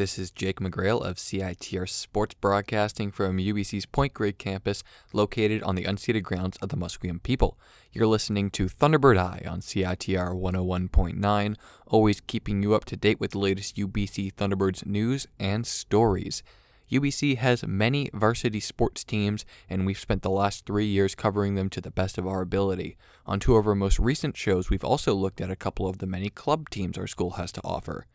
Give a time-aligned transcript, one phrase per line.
[0.00, 4.82] This is Jake McGrail of CITR Sports Broadcasting from UBC's Point Grey campus,
[5.12, 7.58] located on the unceded grounds of the Musqueam people.
[7.92, 13.32] You're listening to Thunderbird Eye on CITR 101.9, always keeping you up to date with
[13.32, 16.42] the latest UBC Thunderbirds news and stories.
[16.90, 21.68] UBC has many varsity sports teams, and we've spent the last three years covering them
[21.68, 22.96] to the best of our ability.
[23.26, 26.06] On two of our most recent shows, we've also looked at a couple of the
[26.06, 28.06] many club teams our school has to offer.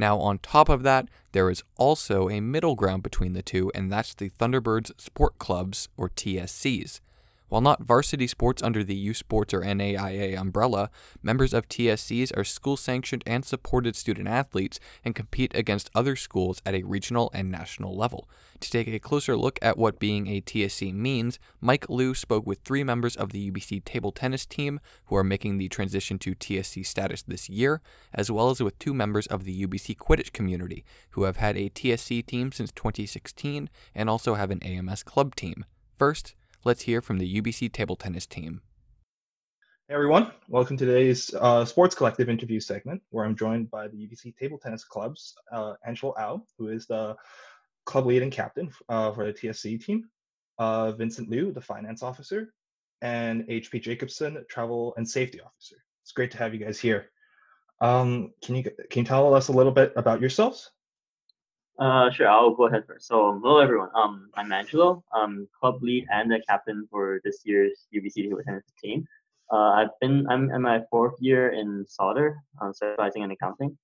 [0.00, 3.92] Now, on top of that, there is also a middle ground between the two, and
[3.92, 7.00] that's the Thunderbirds Sport Clubs, or TSCs.
[7.50, 10.88] While not varsity sports under the U Sports or NAIA umbrella,
[11.20, 16.62] members of TSCs are school sanctioned and supported student athletes and compete against other schools
[16.64, 18.30] at a regional and national level.
[18.60, 22.60] To take a closer look at what being a TSC means, Mike Liu spoke with
[22.60, 26.86] three members of the UBC table tennis team who are making the transition to TSC
[26.86, 27.80] status this year,
[28.14, 31.68] as well as with two members of the UBC Quidditch community who have had a
[31.70, 35.64] TSC team since 2016 and also have an AMS club team.
[35.98, 38.60] First, let's hear from the UBC table tennis team.
[39.88, 43.96] Hey everyone, welcome to today's uh, Sports Collective interview segment, where I'm joined by the
[43.96, 47.16] UBC Table Tennis Club's uh, Angelo Au, who is the
[47.86, 50.08] club lead and captain uh, for the TSC team,
[50.58, 52.52] uh, Vincent Liu, the finance officer,
[53.02, 55.76] and HP Jacobson, travel and safety officer.
[56.02, 57.10] It's great to have you guys here.
[57.80, 60.70] Um, can you can you tell us a little bit about yourselves?
[61.80, 63.06] Uh, sure, I'll go ahead first.
[63.06, 63.88] So, hello everyone.
[63.94, 65.02] Um, I'm Angelo.
[65.14, 69.06] I'm club lead and the captain for this year's UBC table tennis team.
[69.50, 73.78] Uh, I've been I'm in my fourth year in Sauder, um, specializing in accounting.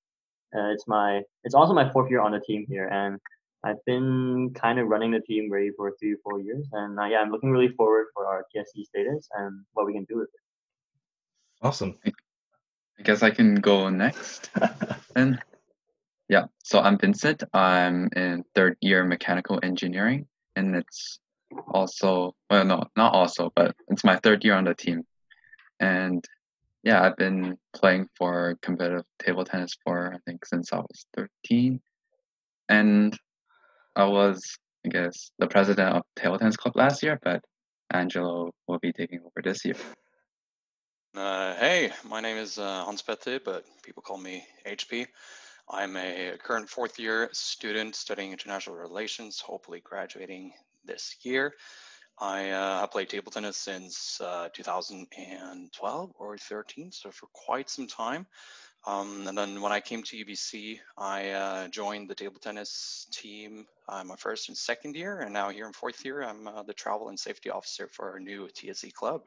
[0.55, 3.19] Uh, it's my it's also my fourth year on the team here, and
[3.65, 6.69] I've been kind of running the team ready for three or four years.
[6.73, 10.05] And uh, yeah, I'm looking really forward for our TSC status and what we can
[10.05, 11.67] do with it.
[11.67, 11.97] Awesome.
[12.05, 14.51] I guess I can go next.
[15.15, 15.41] then
[16.29, 17.45] yeah, so I'm Vincent.
[17.53, 20.27] I'm in third year mechanical engineering,
[20.57, 21.21] and it's
[21.69, 25.05] also well, no, not also, but it's my third year on the team.
[25.79, 26.25] And
[26.83, 31.81] yeah, I've been playing for competitive table tennis for I think since I was 13,
[32.69, 33.17] and
[33.95, 37.43] I was I guess the president of table tennis club last year, but
[37.93, 39.77] Angelo will be taking over this year.
[41.17, 45.07] Uh, hey, my name is uh, Hans Petter, but people call me HP.
[45.69, 50.53] I'm a current fourth year student studying international relations, hopefully graduating
[50.85, 51.55] this year.
[52.19, 58.27] I uh, played table tennis since uh, 2012 or 13, so for quite some time.
[58.87, 63.67] Um, and then when I came to UBC, I uh, joined the table tennis team
[63.89, 66.73] uh, my first and second year, and now here in fourth year, I'm uh, the
[66.73, 69.23] travel and safety officer for our new TSC club.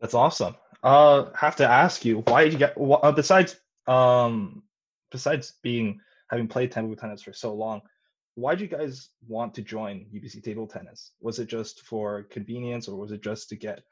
[0.00, 0.56] That's awesome.
[0.82, 2.76] Uh, have to ask you, why did you get?
[2.76, 4.62] Uh, besides, um,
[5.10, 6.00] besides being
[6.30, 7.80] having played table tennis for so long,
[8.34, 11.12] why did you guys want to join UBC table tennis?
[11.20, 13.82] Was it just for convenience, or was it just to get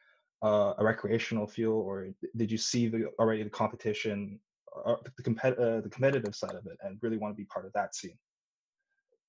[0.42, 4.38] uh, a recreational feel, or did you see the already the competition,
[4.86, 7.66] uh, the compet- uh, the competitive side of it, and really want to be part
[7.66, 8.18] of that scene?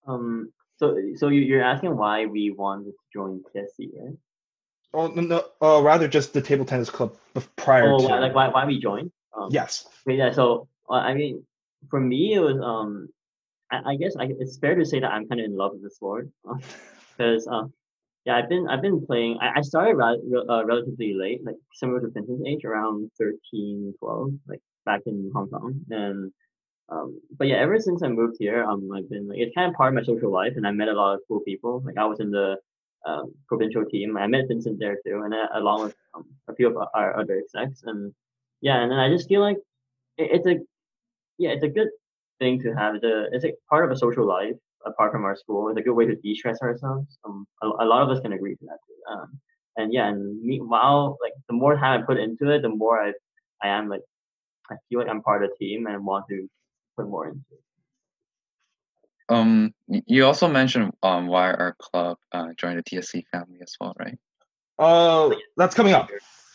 [0.07, 0.51] Um.
[0.77, 4.15] So, so you're asking why we wanted to join TSC, right?
[4.93, 7.15] Oh no, no uh, rather just the table tennis club
[7.57, 8.07] prior oh, to.
[8.07, 9.11] like why why we joined?
[9.37, 9.87] Um, yes.
[10.07, 10.31] Yeah.
[10.31, 11.43] So uh, I mean,
[11.89, 13.09] for me, it was um,
[13.71, 15.83] I, I guess I, it's fair to say that I'm kind of in love with
[15.83, 16.29] the sport
[17.17, 17.73] because uh, um,
[18.25, 19.37] yeah, I've been I've been playing.
[19.41, 24.31] I, I started re- uh, relatively late, like similar to Vincent's age, around 13, 12,
[24.47, 25.79] like back in Hong Kong.
[25.89, 26.31] And
[26.89, 29.75] um, but yeah, ever since I moved here, um, I've been like it's kind of
[29.75, 31.81] part of my social life, and I met a lot of cool people.
[31.85, 32.57] Like I was in the
[33.05, 34.17] um, provincial team.
[34.17, 37.39] I met Vincent there too, and uh, along with um, a few of our other
[37.39, 37.83] execs.
[37.83, 38.13] And
[38.61, 39.57] yeah, and then I just feel like
[40.17, 40.59] it, it's a
[41.39, 41.89] yeah, it's a good
[42.39, 42.95] thing to have.
[42.95, 44.55] It's a it's a part of a social life
[44.85, 45.69] apart from our school.
[45.69, 47.17] It's a good way to de-stress ourselves.
[47.25, 49.11] Um, a, a lot of us can agree to that.
[49.11, 49.39] Um,
[49.77, 53.13] and yeah, and meanwhile, like the more time I put into it, the more I
[53.63, 54.01] I am like
[54.69, 56.47] I feel like I'm part of the team and want to
[56.97, 57.59] put more into it.
[59.29, 63.95] Um, you also mentioned um why our club uh, joined the TSC family as well,
[63.97, 64.17] right?
[64.77, 66.09] Oh, uh, that's coming up.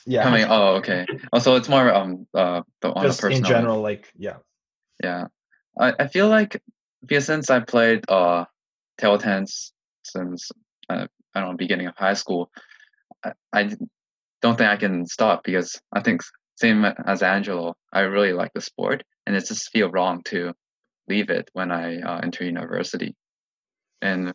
[0.06, 0.22] Yeah.
[0.22, 0.44] Coming.
[0.48, 1.06] Oh, okay.
[1.32, 3.38] Also, it's more um uh the on Just a personal.
[3.38, 4.36] in general, like yeah.
[5.02, 5.26] Yeah,
[5.78, 6.60] I, I feel like
[7.04, 8.44] because since I played uh
[8.98, 9.72] table tennis
[10.04, 10.50] since
[10.88, 12.50] uh, I don't know beginning of high school,
[13.24, 13.62] I, I
[14.42, 16.22] don't think I can stop because I think
[16.56, 20.52] same as Angelo, I really like the sport, and it just feel wrong to
[21.08, 23.14] leave it when I uh, enter university.
[24.00, 24.32] And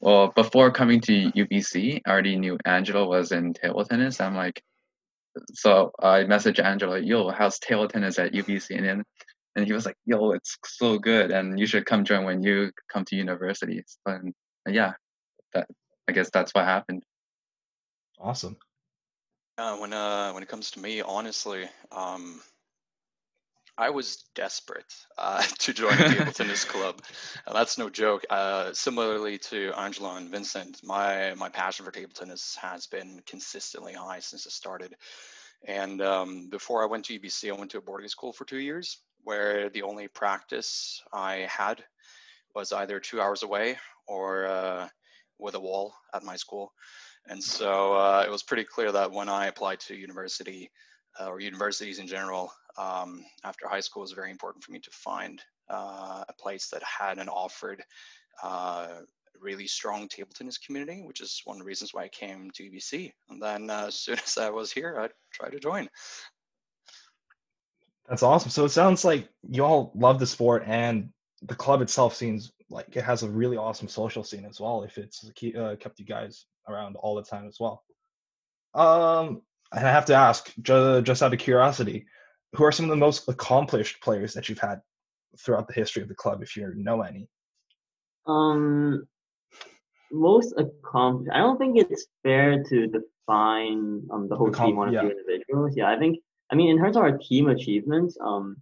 [0.00, 4.20] well, before coming to UBC, I already knew Angelo was in table tennis.
[4.20, 4.62] I'm like,
[5.52, 8.76] so I messaged Angelo, yo, how's table tennis at UBC?
[8.76, 9.04] And then
[9.60, 12.72] and he was like, "Yo, it's so good, and you should come join when you
[12.92, 14.34] come to university." And
[14.66, 14.92] yeah,
[15.52, 15.68] that
[16.08, 17.04] I guess that's what happened.
[18.18, 18.56] Awesome.
[19.58, 22.40] Uh, when uh, when it comes to me, honestly, um,
[23.76, 27.02] I was desperate uh, to join a table tennis club.
[27.46, 28.24] Uh, that's no joke.
[28.30, 33.92] Uh, similarly to Angelo and Vincent, my my passion for table tennis has been consistently
[33.92, 34.96] high since it started.
[35.66, 38.58] And um, before I went to UBC, I went to a boarding school for two
[38.58, 41.84] years, where the only practice I had
[42.54, 44.88] was either two hours away or uh,
[45.38, 46.72] with a wall at my school.
[47.26, 50.70] And so uh, it was pretty clear that when I applied to university
[51.20, 54.78] uh, or universities in general um, after high school, it was very important for me
[54.80, 57.82] to find uh, a place that had and offered
[58.42, 58.88] uh,
[59.40, 62.64] really strong table tennis community, which is one of the reasons why I came to
[62.64, 63.12] UBC.
[63.28, 65.88] And then uh, as soon as I was here, I tried to join.
[68.08, 68.50] That's awesome.
[68.50, 71.10] So it sounds like you all love the sport, and
[71.42, 74.82] the club itself seems like it has a really awesome social scene as well.
[74.82, 75.24] If it's
[75.56, 77.84] uh, kept you guys around all the time as well.
[78.74, 79.42] Um,
[79.72, 82.06] and I have to ask, just, just out of curiosity,
[82.54, 84.80] who are some of the most accomplished players that you've had
[85.38, 87.28] throughout the history of the club, if you know any?
[88.26, 89.06] Um,
[90.12, 91.30] most accomplished.
[91.32, 95.00] I don't think it's fair to define um the whole team on a yeah.
[95.02, 95.76] few individuals.
[95.76, 96.18] Yeah, I think.
[96.50, 98.56] I mean, in terms of our team achievements, um,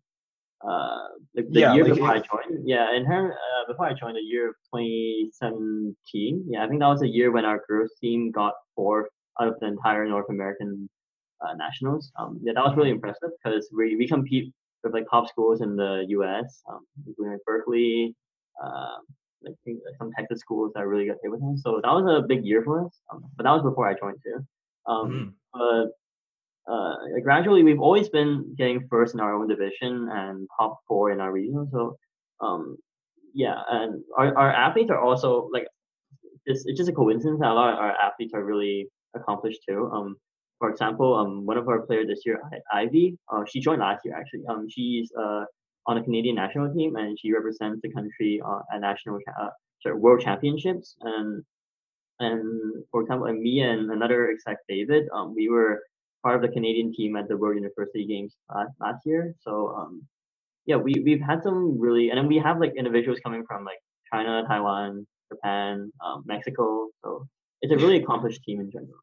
[0.67, 3.95] uh, the, the yeah, year like before I joined, yeah, in her uh, before I
[3.95, 7.93] joined, the year of 2017, yeah, I think that was a year when our girls
[8.01, 9.09] team got fourth
[9.41, 10.89] out of the entire North American
[11.41, 12.11] uh, nationals.
[12.19, 14.53] Um, yeah, that was really impressive because we we compete
[14.83, 18.15] with like top schools in the U.S., um, including like Berkeley,
[18.63, 18.99] uh,
[19.47, 21.57] I think some Texas schools that really got hit with him.
[21.57, 23.01] So that was a big year for us.
[23.13, 24.45] Um, but that was before I joined too.
[24.87, 25.33] Um, mm.
[25.53, 25.98] But
[26.69, 31.21] uh, gradually, we've always been getting first in our own division and top four in
[31.21, 31.69] our region.
[31.73, 31.97] So,
[32.41, 32.77] um,
[33.35, 35.67] yeah, and our, our athletes are also like,
[36.45, 39.91] it's, it's just a coincidence that a lot of our athletes are really accomplished too.
[39.93, 40.17] Um,
[40.59, 42.41] for example, um, one of our players this year,
[42.73, 44.43] Ivy, uh, she joined last year actually.
[44.49, 45.45] Um, she's uh,
[45.87, 49.49] on a Canadian national team and she represents the country uh, at national uh,
[49.83, 50.97] sorry, world championships.
[51.01, 51.45] And
[52.21, 55.81] and for example, and me and another exec David, um, we were
[56.23, 59.35] part of the Canadian team at the World University Games last, last year.
[59.41, 60.03] So um,
[60.67, 63.79] yeah, we we've had some really, and then we have like individuals coming from like
[64.13, 66.89] China, Taiwan, Japan, um, Mexico.
[67.03, 67.27] So
[67.63, 68.99] it's a really accomplished team in general.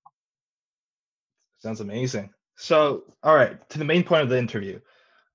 [1.60, 2.30] Sounds amazing.
[2.58, 4.80] So, all right, to the main point of the interview.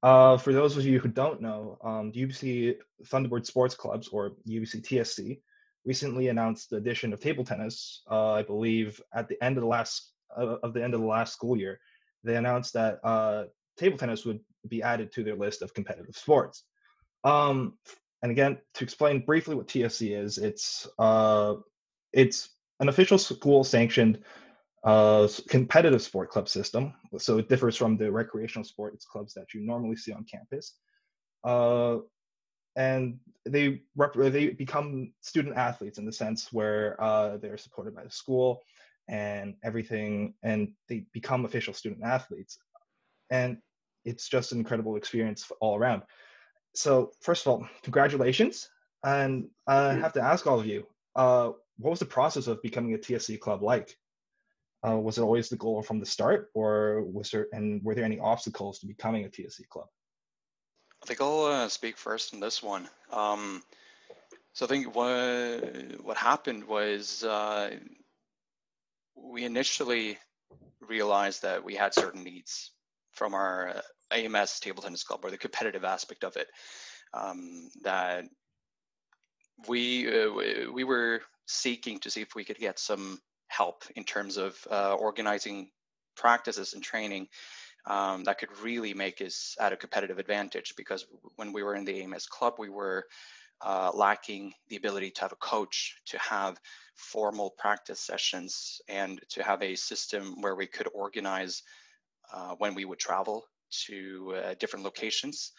[0.03, 4.33] Uh, for those of you who don't know, um, the UBC Thunderbird Sports Clubs, or
[4.49, 5.41] UBC TSC,
[5.85, 8.03] recently announced the addition of table tennis.
[8.11, 11.07] Uh, I believe at the end of the last uh, of the end of the
[11.07, 11.79] last school year,
[12.25, 13.45] they announced that uh,
[13.77, 16.65] table tennis would be added to their list of competitive sports.
[17.25, 17.75] Um,
[18.23, 21.55] and again, to explain briefly what TSC is, it's uh,
[22.13, 22.51] it's
[22.81, 24.23] an official school sanctioned
[24.85, 26.95] uh, competitive sport club system.
[27.19, 30.75] So it differs from the recreational sports clubs that you normally see on campus.
[31.45, 31.99] Uh,
[32.77, 38.05] and they rep- they become student athletes in the sense where uh, they're supported by
[38.05, 38.63] the school
[39.11, 42.59] and everything, and they become official student athletes.
[43.31, 43.59] And
[44.05, 46.03] it's just an incredible experience all around.
[46.75, 48.71] So first of all, congratulations,
[49.05, 50.87] and I have to ask all of you,
[51.17, 53.97] uh, what was the process of becoming a TSC club like?
[54.87, 58.05] Uh, was it always the goal from the start, or was there and were there
[58.05, 59.87] any obstacles to becoming a TSC club?
[61.03, 62.89] I think I'll uh, speak first on this one.
[63.13, 63.63] Um,
[64.53, 67.77] so I think what what happened was uh,
[69.23, 70.19] we initially
[70.81, 72.73] realized that we had certain needs
[73.13, 73.81] from our uh,
[74.13, 76.49] AMS table tennis club or the competitive aspect of it.
[77.13, 78.25] Um, that
[79.69, 84.37] we uh, we were seeking to see if we could get some help in terms
[84.37, 85.71] of uh, organizing
[86.17, 87.27] practices and training
[87.87, 91.85] um, that could really make us at a competitive advantage because when we were in
[91.85, 93.07] the AMS club, we were
[93.63, 96.61] uh, lacking the ability to have a coach, to have
[96.95, 101.63] formal practice sessions, and to have a system where we could organize
[102.33, 103.45] uh, when we would travel
[103.87, 105.53] to uh, different locations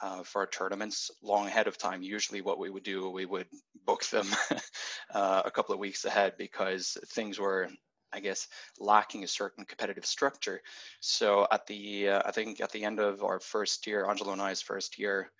[0.00, 2.02] uh, for our tournaments long ahead of time.
[2.02, 3.46] Usually, what we would do, we would
[3.84, 4.26] book them
[5.14, 7.68] uh, a couple of weeks ahead because things were,
[8.12, 8.46] I guess,
[8.78, 10.60] lacking a certain competitive structure.
[11.00, 14.42] So at the, uh, I think at the end of our first year, Angelo and
[14.42, 15.30] I's first year,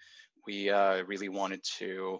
[0.48, 2.18] we uh, really wanted to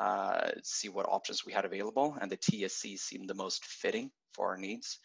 [0.00, 4.48] uh, see what options we had available, and the TSC seemed the most fitting for
[4.48, 4.98] our needs.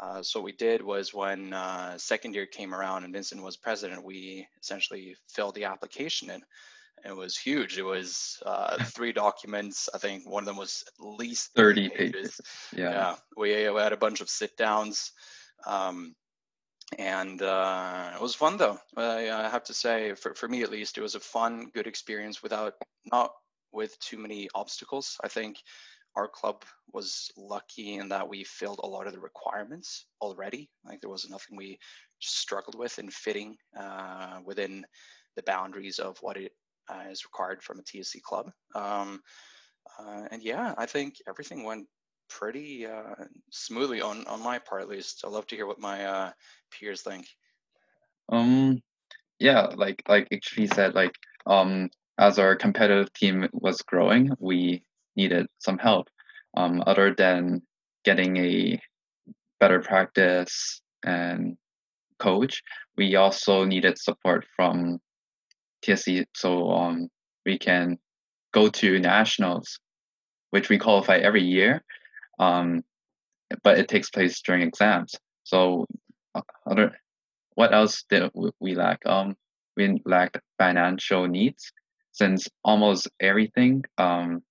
[0.00, 3.58] Uh, so what we did was when uh, second year came around and Vincent was
[3.58, 6.40] president, we essentially filled the application in.
[7.04, 7.76] It was huge.
[7.76, 9.90] It was uh, three documents.
[9.94, 12.40] I think one of them was at least 30 pages.
[12.74, 12.90] Yeah.
[12.90, 13.14] yeah.
[13.36, 15.12] We, we had a bunch of sit downs.
[15.66, 16.14] Um,
[16.98, 18.78] and uh, it was fun though.
[18.96, 22.42] I, have to say, for, for me at least, it was a fun, good experience
[22.42, 22.74] without
[23.10, 23.32] not
[23.72, 25.16] with too many obstacles.
[25.22, 25.58] I think
[26.16, 30.68] our club was lucky in that we filled a lot of the requirements already.
[30.84, 31.78] Like there was nothing we
[32.18, 34.84] struggled with in fitting uh, within
[35.36, 36.52] the boundaries of what it
[36.88, 38.50] uh, is required from a TSC club.
[38.74, 39.20] Um,
[39.98, 41.86] uh, and yeah, I think everything went
[42.28, 43.14] pretty uh,
[43.50, 45.22] smoothly on on my part at least.
[45.24, 46.30] I love to hear what my uh,
[46.70, 47.26] peers think.
[48.28, 48.82] Um,
[49.38, 51.14] yeah, like like HP said, like
[51.46, 54.82] um, as our competitive team was growing, we
[55.16, 56.08] needed some help.
[56.56, 57.62] Um, other than
[58.04, 58.80] getting a
[59.60, 61.56] better practice and
[62.18, 62.62] coach,
[62.96, 64.98] we also needed support from
[65.84, 67.08] TSC so um,
[67.46, 67.98] we can
[68.52, 69.78] go to nationals,
[70.50, 71.82] which we qualify every year
[72.40, 72.82] um,
[73.62, 75.14] but it takes place during exams.
[75.44, 75.86] So,
[76.66, 76.96] other,
[77.54, 79.04] what else did we lack?
[79.06, 79.36] Um,
[79.76, 81.72] we lacked financial needs,
[82.12, 84.42] since almost everything, um,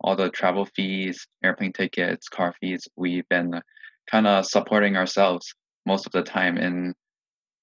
[0.00, 3.60] all the travel fees, airplane tickets, car fees, we've been
[4.10, 5.54] kind of supporting ourselves
[5.86, 6.56] most of the time.
[6.56, 6.94] And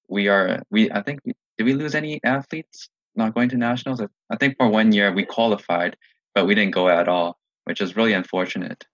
[0.08, 4.02] we are, we I think, did we lose any athletes not going to nationals?
[4.30, 5.98] I think for one year we qualified,
[6.36, 8.86] but we didn't go at all, which is really unfortunate.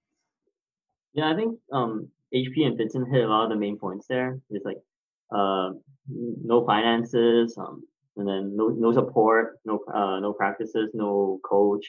[1.13, 4.39] Yeah, I think um, HP and Vincent hit a lot of the main points there.
[4.49, 4.77] It's like
[5.35, 5.71] uh,
[6.09, 7.83] no finances, um,
[8.17, 11.85] and then no no support, no uh, no practices, no coach.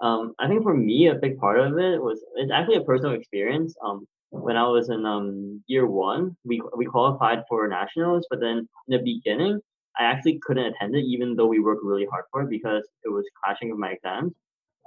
[0.00, 3.14] Um, I think for me, a big part of it was it's actually a personal
[3.14, 3.74] experience.
[3.84, 8.68] Um, when I was in um, year one, we we qualified for nationals, but then
[8.88, 9.60] in the beginning,
[9.98, 13.08] I actually couldn't attend it, even though we worked really hard for it because it
[13.08, 14.32] was clashing with my exams.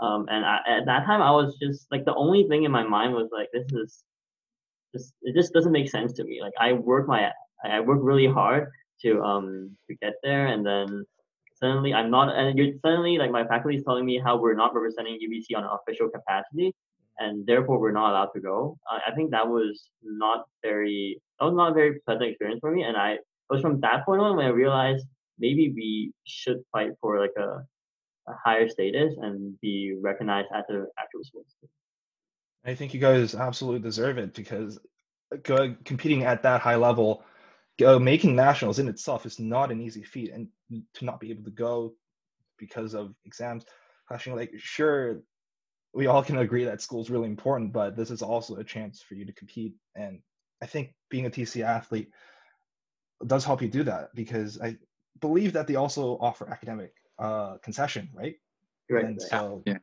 [0.01, 2.83] Um, and I, at that time, I was just like the only thing in my
[2.83, 4.03] mind was like, this is
[4.93, 6.41] just it just doesn't make sense to me.
[6.41, 7.31] Like I work my
[7.63, 8.69] I work really hard
[9.01, 11.05] to um to get there, and then
[11.55, 14.73] suddenly I'm not, and you're suddenly like my faculty is telling me how we're not
[14.73, 16.73] representing UBC on an official capacity,
[17.19, 18.77] and therefore we're not allowed to go.
[18.89, 22.71] I, I think that was not very that was not a very pleasant experience for
[22.71, 25.05] me, and I it was from that point on when I realized
[25.39, 27.63] maybe we should fight for like a
[28.27, 31.43] a higher status and be recognized as an actual team.
[32.67, 34.77] I think you guys absolutely deserve it because
[35.85, 37.23] competing at that high level,
[37.79, 40.49] making nationals in itself is not an easy feat, and
[40.95, 41.93] to not be able to go
[42.59, 43.65] because of exams,
[44.11, 45.21] actually, like sure,
[45.93, 49.01] we all can agree that school is really important, but this is also a chance
[49.01, 50.19] for you to compete, and
[50.61, 52.09] I think being a TC athlete
[53.25, 54.77] does help you do that because I
[55.21, 58.35] believe that they also offer academic uh, concession, right?
[58.89, 59.05] Right.
[59.05, 59.77] And so, yeah.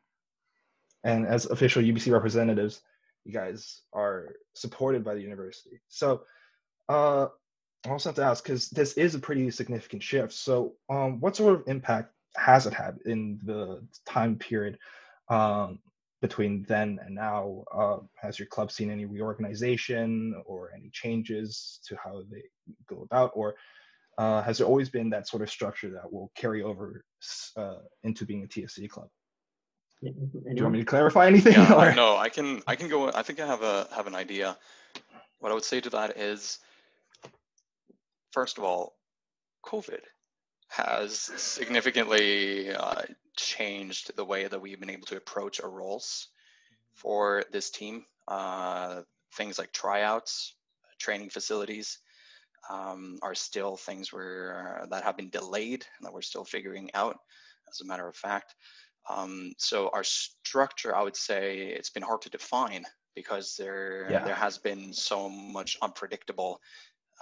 [1.05, 2.81] And as official UBC representatives,
[3.25, 5.81] you guys are supported by the university.
[5.89, 6.23] So,
[6.89, 7.29] uh,
[7.87, 10.33] I also have to ask because this is a pretty significant shift.
[10.33, 14.79] So, um, what sort of impact has it had in the time period
[15.29, 15.79] um,
[16.23, 17.65] between then and now?
[17.73, 22.43] Uh, has your club seen any reorganization or any changes to how they
[22.89, 23.55] go about, or
[24.17, 27.05] uh, has there always been that sort of structure that will carry over
[27.57, 29.09] uh, into being a TSC club?
[30.03, 30.13] Do
[30.55, 31.55] you want me to clarify anything?
[31.55, 31.95] Yeah, or?
[31.95, 32.63] no, I can.
[32.67, 33.11] I can go.
[33.11, 34.57] I think I have a have an idea.
[35.41, 36.59] What I would say to that is,
[38.33, 38.97] first of all,
[39.65, 40.01] COVID
[40.69, 43.03] has significantly uh,
[43.37, 46.29] changed the way that we've been able to approach our roles
[46.95, 48.05] for this team.
[48.27, 49.03] Uh,
[49.35, 50.55] things like tryouts,
[50.99, 51.99] training facilities,
[52.71, 57.19] um, are still things where, that have been delayed and that we're still figuring out,
[57.71, 58.55] as a matter of fact.
[59.09, 62.85] Um, so our structure, I would say, it's been hard to define
[63.15, 64.25] because there yeah.
[64.25, 66.61] there has been so much unpredictable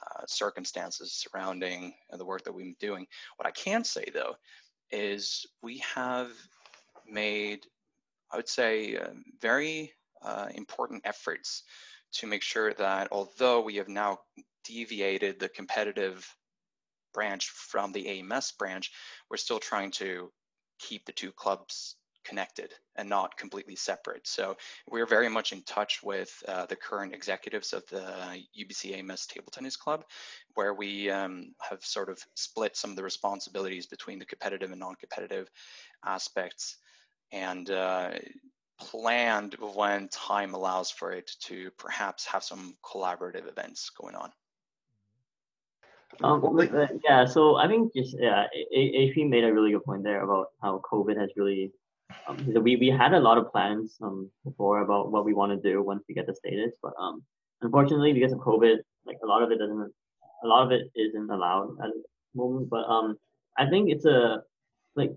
[0.01, 3.07] uh, circumstances surrounding the work that we've been doing.
[3.37, 4.37] What I can say though
[4.91, 6.31] is we have
[7.07, 7.67] made,
[8.31, 9.11] I would say, uh,
[9.41, 11.65] very uh, important efforts
[12.13, 14.19] to make sure that although we have now
[14.65, 16.27] deviated the competitive
[17.13, 18.93] branch from the AMS branch,
[19.31, 20.31] we're still trying to
[20.83, 24.27] keep the two clubs connected and not completely separate.
[24.27, 24.57] So
[24.89, 29.51] we're very much in touch with uh, the current executives of the UBC AMS Table
[29.51, 30.05] Tennis Club,
[30.55, 34.81] where we um, have sort of split some of the responsibilities between the competitive and
[34.81, 35.51] non-competitive
[36.05, 36.77] aspects.
[37.33, 38.11] And uh,
[38.79, 44.31] planned when time allows for it to perhaps have some collaborative events going on?
[46.23, 50.23] Um, uh, yeah, so I think just yeah, HP made a really good point there
[50.23, 51.73] about how COVID has really.
[52.29, 55.71] Um, we we had a lot of plans um before about what we want to
[55.71, 57.23] do once we get the status, but um
[57.63, 58.77] unfortunately because of COVID,
[59.07, 59.93] like a lot of it doesn't,
[60.45, 62.03] a lot of it isn't allowed at the
[62.35, 62.69] moment.
[62.69, 63.17] But um
[63.57, 64.43] I think it's a
[64.95, 65.13] like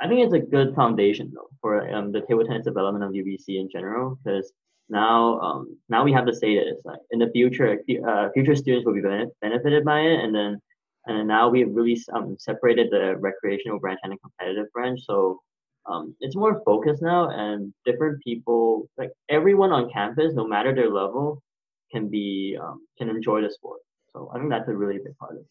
[0.00, 3.58] I think it's a good foundation though for um the table tennis development of UBC
[3.60, 4.52] in general because
[4.88, 6.78] now um, now we have the status.
[6.84, 9.02] Like in the future uh, future students will be
[9.40, 10.60] benefited by it and then
[11.06, 15.00] and now we've really um, separated the recreational branch and the competitive branch.
[15.04, 15.40] So
[15.86, 20.90] um, it's more focused now and different people like everyone on campus no matter their
[20.90, 21.42] level
[21.90, 23.80] can be um, can enjoy the sport.
[24.12, 25.46] So i think that's a really big part of it.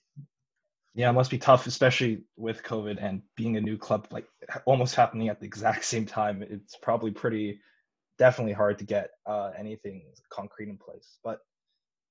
[0.93, 4.25] Yeah, it must be tough, especially with COVID and being a new club, like
[4.65, 6.41] almost happening at the exact same time.
[6.41, 7.59] It's probably pretty
[8.17, 11.17] definitely hard to get uh, anything concrete in place.
[11.23, 11.39] But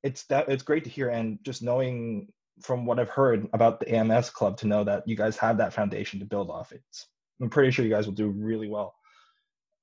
[0.02, 2.28] it's that it's great to hear, and just knowing
[2.62, 5.74] from what I've heard about the AMS club to know that you guys have that
[5.74, 6.72] foundation to build off.
[6.72, 7.06] It's
[7.40, 8.94] I'm pretty sure you guys will do really well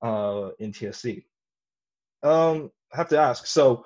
[0.02, 1.24] uh, in TSC.
[2.24, 3.46] Um, I have to ask.
[3.46, 3.86] So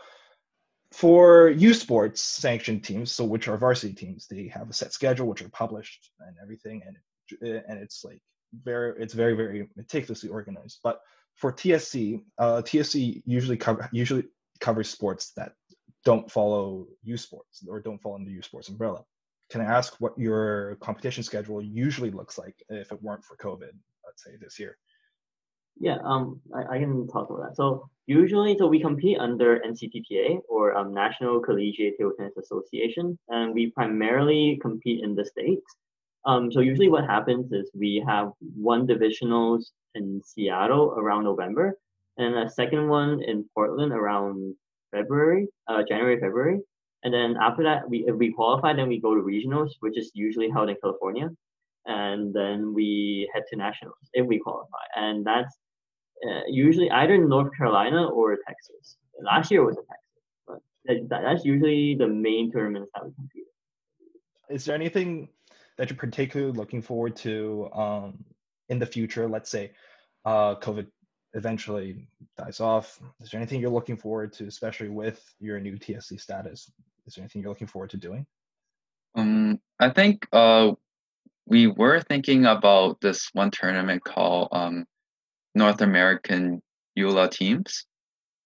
[0.92, 5.28] for U Sports sanctioned teams, so which are varsity teams, they have a set schedule
[5.28, 6.98] which are published and everything, and
[7.42, 8.22] and it's like
[8.64, 10.80] very it's very very meticulously organized.
[10.84, 11.02] But
[11.38, 14.26] for TSC, uh, TSC usually cover usually
[14.60, 15.54] covers sports that
[16.04, 19.04] don't follow U Sports or don't fall under U Sports umbrella.
[19.50, 23.72] Can I ask what your competition schedule usually looks like if it weren't for COVID,
[24.06, 24.78] let's say this year?
[25.80, 27.56] Yeah, um, I, I can talk about that.
[27.56, 33.54] So usually, so we compete under NCTTA or um, National Collegiate Table Tennis Association, and
[33.54, 35.76] we primarily compete in the states.
[36.26, 41.78] Um, so usually, what happens is we have one divisionals in Seattle around November,
[42.18, 44.56] and a second one in Portland around
[44.92, 46.60] February, uh, January, February.
[47.04, 50.12] And then after that, we if we qualify, then we go to regionals, which is
[50.14, 51.30] usually held in California,
[51.86, 55.56] and then we head to nationals if we qualify, and that's
[56.28, 58.98] uh, usually either North Carolina or Texas.
[59.22, 63.44] Last year was in Texas, but that, that's usually the main tournaments that we compete.
[64.50, 64.56] In.
[64.56, 65.30] Is there anything
[65.78, 68.26] that you're particularly looking forward to um,
[68.70, 69.28] in the future?
[69.28, 69.72] Let's say
[70.26, 70.88] uh, COVID
[71.34, 73.00] eventually dies off.
[73.22, 76.72] Is there anything you're looking forward to, especially with your new TSC status?
[77.06, 78.26] Is there anything you're looking forward to doing?
[79.16, 80.72] Um, I think uh,
[81.46, 84.86] we were thinking about this one tournament called um,
[85.56, 86.62] North American
[86.98, 87.86] EULA teams.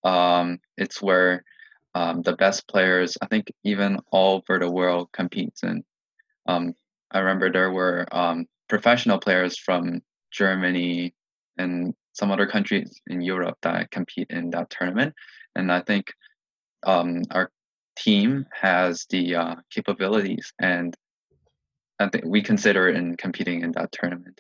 [0.04, 1.44] Um, it's where
[1.94, 5.84] um, the best players, I think, even all over the world competes in.
[6.46, 6.74] Um,
[7.12, 11.14] I remember there were um, professional players from Germany
[11.58, 15.14] and some other countries in Europe that compete in that tournament.
[15.56, 16.14] And I think
[16.84, 17.52] um, our
[17.98, 20.96] team has the uh, capabilities, and
[22.00, 24.40] I think we consider in competing in that tournament.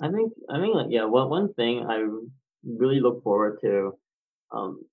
[0.00, 2.06] I think I think yeah, one one thing I
[2.64, 3.98] really look forward to,
[4.52, 4.84] um,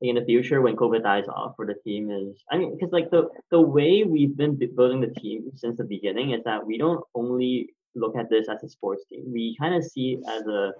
[0.00, 3.10] in the future when COVID dies off for the team is I mean because like
[3.10, 7.02] the the way we've been building the team since the beginning is that we don't
[7.14, 9.24] only look at this as a sports team.
[9.32, 10.72] We kind of see it as a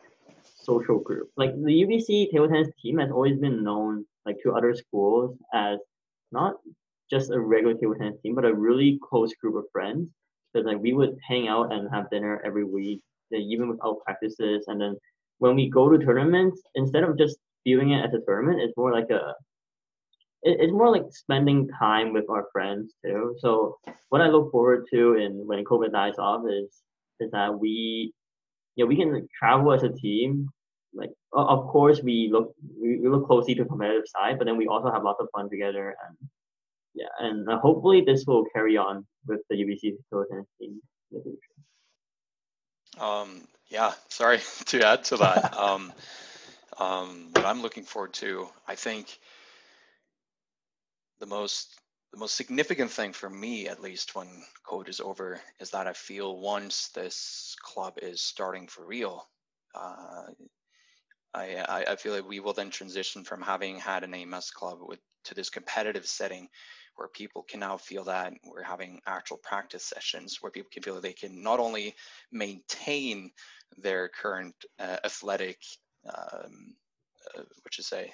[0.55, 1.31] social group.
[1.37, 5.79] Like the UBC table tennis team has always been known like to other schools as
[6.33, 6.57] not
[7.11, 10.09] just a regular table tennis team, but a really close group of friends.
[10.53, 13.01] So like we would hang out and have dinner every week,
[13.33, 14.65] even without practices.
[14.69, 14.97] And then
[15.39, 18.93] when we go to tournaments, instead of just viewing it as a tournament, it's more
[18.93, 19.35] like a
[20.43, 23.35] it's more like spending time with our friends too.
[23.41, 23.77] So
[24.09, 26.83] what I look forward to in when COVID dies off is
[27.21, 28.13] is that we
[28.77, 30.49] yeah we can travel as a team
[30.95, 34.57] like of course we look we, we look closely to the competitive side but then
[34.57, 36.17] we also have lots of fun together and
[36.95, 39.97] yeah and uh, hopefully this will carry on with the UBC team
[40.61, 41.39] in the future.
[43.05, 45.57] Um, yeah, sorry to add to that.
[45.57, 45.93] um,
[46.79, 49.19] um, what I'm looking forward to, I think
[51.21, 51.75] the most
[52.13, 54.29] the most significant thing for me, at least when
[54.67, 59.29] COVID is over, is that I feel once this club is starting for real,
[59.75, 60.23] uh,
[61.35, 65.01] I, I feel like we will then transition from having had an AMS club with
[65.25, 66.49] to this competitive setting
[66.97, 70.95] where people can now feel that we're having actual practice sessions where people can feel
[70.95, 71.95] that they can not only
[72.33, 73.31] maintain
[73.77, 75.59] their current uh, athletic
[76.07, 76.75] um,
[77.37, 78.13] uh, what say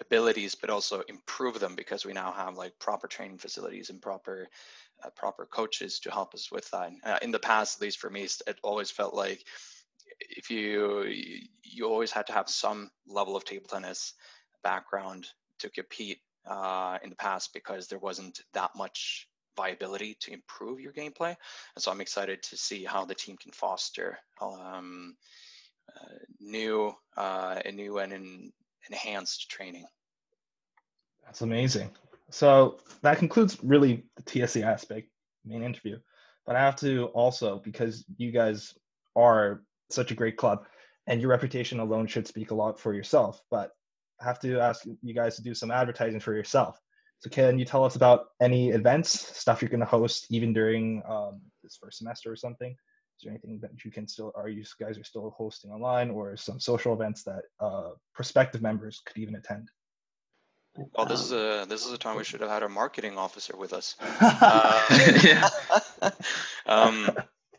[0.00, 4.48] abilities, but also improve them because we now have like proper training facilities and proper
[5.04, 6.90] uh, proper coaches to help us with that.
[7.04, 9.44] Uh, in the past, at least for me, it always felt like
[10.20, 11.04] if you
[11.62, 14.14] you always had to have some level of table tennis
[14.62, 15.26] background
[15.58, 20.92] to compete uh, in the past because there wasn't that much viability to improve your
[20.92, 21.36] gameplay.
[21.74, 25.16] And so I'm excited to see how the team can foster um,
[26.40, 28.52] new, uh, new and in,
[28.90, 29.86] enhanced training.
[31.24, 31.90] That's amazing.
[32.30, 35.08] So that concludes really the TSC aspect,
[35.44, 35.98] main interview.
[36.46, 38.74] But I have to also, because you guys
[39.16, 40.64] are such a great club
[41.06, 43.72] and your reputation alone should speak a lot for yourself, but
[44.20, 46.78] I have to ask you guys to do some advertising for yourself.
[47.18, 51.02] So can you tell us about any events, stuff you're going to host even during
[51.08, 52.74] um, this first semester or something?
[53.20, 56.38] Is there anything that you can still, are you guys are still hosting online or
[56.38, 59.70] some social events that uh, prospective members could even attend?
[60.96, 63.54] Well, this is a this is a time we should have had a marketing officer
[63.58, 63.96] with us.
[66.00, 66.10] Uh,
[66.66, 67.10] um,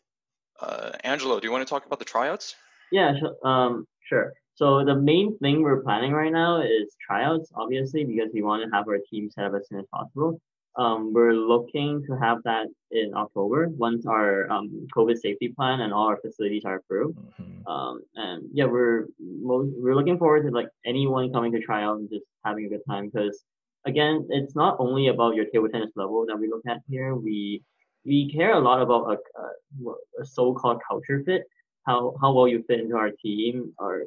[0.60, 2.56] uh, Angelo, do you want to talk about the tryouts?
[2.91, 3.36] Yeah, sure.
[3.47, 4.34] Um, sure.
[4.56, 8.76] So the main thing we're planning right now is tryouts, obviously, because we want to
[8.76, 10.41] have our team set up as soon as possible.
[10.78, 15.94] Um, we're looking to have that in October once our um, COVID safety plan and
[15.94, 17.18] all our facilities are approved.
[17.18, 17.68] Mhm.
[17.68, 22.10] Um, and yeah, we're we're looking forward to like anyone coming to try out and
[22.10, 23.44] just having a good time because
[23.86, 27.16] again, it's not only about your table tennis level that we look at here.
[27.16, 27.64] We
[28.06, 31.44] we care a lot about a, a, a so-called culture fit,
[31.86, 34.06] how how well you fit into our team, or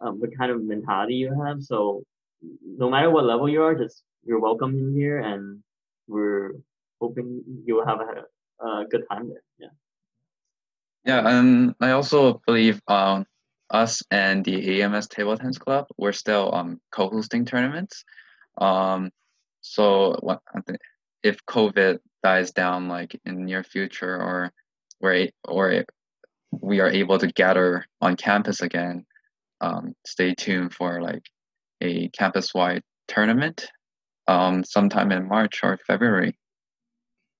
[0.00, 1.62] um, what kind of mentality you have.
[1.62, 2.02] So
[2.66, 5.62] no matter what level you are, just you're welcome in here, and
[6.06, 6.52] we're
[7.00, 9.42] hoping you'll have a, a good time there.
[9.58, 9.68] Yeah.
[11.04, 13.26] Yeah, and I also believe um,
[13.70, 18.04] us and the AMS Table Tennis Club, we're still um, co-hosting tournaments.
[18.56, 19.10] Um,
[19.62, 20.40] so what,
[21.22, 24.52] if COVID dies down like in near future, or
[25.00, 25.84] we're or
[26.52, 29.06] we are able to gather on campus again,
[29.60, 31.24] um, stay tuned for like
[31.80, 33.68] a campus-wide tournament
[34.28, 36.36] um, sometime in March or February.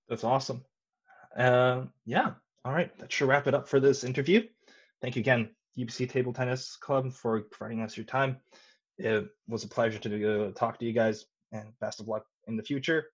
[0.08, 0.64] That's awesome.
[1.36, 2.32] Um, yeah.
[2.64, 2.96] All right.
[2.98, 4.42] That should wrap it up for this interview.
[5.00, 8.36] Thank you again, UBC Table Tennis Club, for providing us your time.
[8.98, 12.56] It was a pleasure to uh, talk to you guys, and best of luck in
[12.56, 13.06] the future.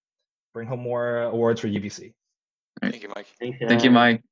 [0.52, 2.12] Bring home more awards for UBC.
[2.82, 3.26] Thank you, Mike.
[3.40, 3.90] Thanks, Thank you.
[3.90, 4.22] Mike.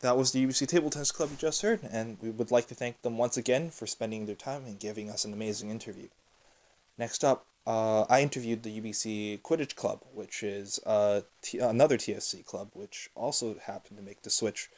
[0.00, 2.74] That was the UBC Table Tennis Club you just heard, and we would like to
[2.74, 6.08] thank them once again for spending their time and giving us an amazing interview.
[6.98, 11.20] Next up, uh, I interviewed the UBC Quidditch Club, which is uh,
[11.60, 14.68] another TSC club, which also happened to make the switch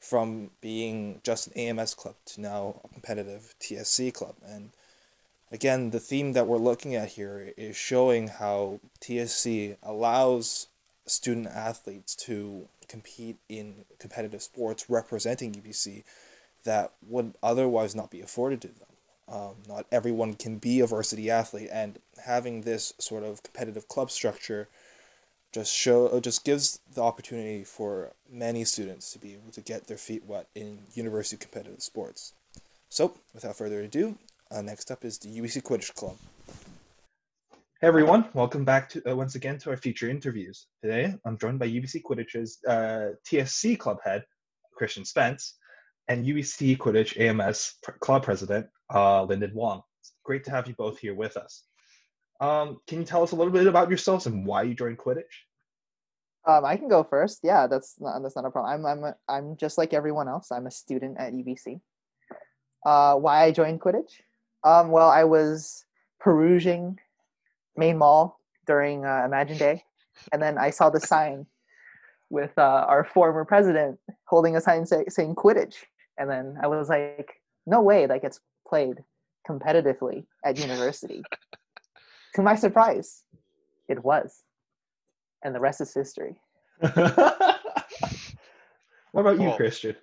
[0.00, 4.34] from being just an AMS club to now a competitive TSC club.
[4.44, 4.70] And
[5.52, 10.66] again, the theme that we're looking at here is showing how TSC allows
[11.06, 16.02] student athletes to compete in competitive sports representing UBC
[16.64, 18.91] that would otherwise not be afforded to them.
[19.32, 24.10] Um, not everyone can be a varsity athlete, and having this sort of competitive club
[24.10, 24.68] structure
[25.52, 29.86] just show uh, just gives the opportunity for many students to be able to get
[29.86, 32.34] their feet wet in university competitive sports.
[32.90, 34.18] So, without further ado,
[34.50, 36.16] uh, next up is the UBC Quidditch Club.
[37.80, 40.66] Hey everyone, welcome back to uh, once again to our feature interviews.
[40.82, 44.24] Today, I'm joined by UBC Quidditch's uh, TSC club head,
[44.76, 45.54] Christian Spence,
[46.08, 49.82] and UBC Quidditch AMS club president, uh, Lyndon Wong.
[50.00, 51.64] It's great to have you both here with us.
[52.40, 55.22] Um, can you tell us a little bit about yourselves and why you joined Quidditch?
[56.44, 57.40] Um, I can go first.
[57.44, 58.84] Yeah, that's not that's not a problem.
[58.84, 60.50] I'm I'm a, I'm just like everyone else.
[60.50, 61.80] I'm a student at UBC.
[62.84, 64.20] Uh, why I joined Quidditch?
[64.64, 65.84] Um, well, I was
[66.18, 66.98] perusing
[67.76, 69.84] Main Mall during uh, Imagine Day,
[70.32, 71.46] and then I saw the sign
[72.28, 75.84] with uh, our former president holding a sign say, saying Quidditch,
[76.18, 78.98] and then I was like, no way that gets played
[79.48, 81.22] competitively at university.
[82.34, 83.24] to my surprise,
[83.88, 84.42] it was,
[85.42, 86.36] and the rest is history.
[86.80, 87.60] what
[89.14, 89.96] about you, Christian?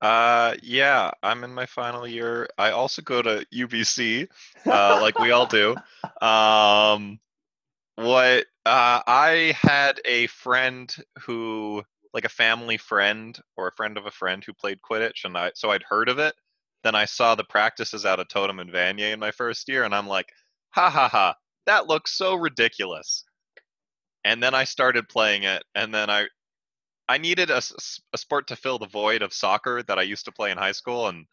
[0.00, 2.48] Uh, yeah, I'm in my final year.
[2.56, 4.28] I also go to UBC,
[4.66, 5.76] uh, like we all do.
[6.22, 7.18] Um,
[7.96, 14.06] what uh, I had a friend who, like a family friend or a friend of
[14.06, 16.34] a friend who played Quidditch, and I so I'd heard of it.
[16.82, 19.94] Then I saw the practices out of Totem and Vanier in my first year, and
[19.94, 20.30] I'm like,
[20.70, 21.34] ha ha ha,
[21.66, 23.24] that looks so ridiculous.
[24.24, 26.26] And then I started playing it, and then I
[27.08, 27.60] I needed a
[28.16, 31.08] sport to fill the void of soccer that I used to play in high school,
[31.08, 31.26] and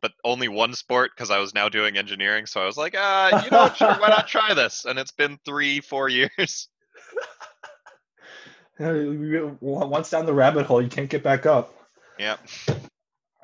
[0.00, 2.46] but only one sport because I was now doing engineering.
[2.46, 4.84] So I was like, ah, you know, sure, why not try this?
[4.84, 6.68] And it's been three, four years.
[8.78, 11.74] Once down the rabbit hole, you can't get back up.
[12.18, 12.40] Yep.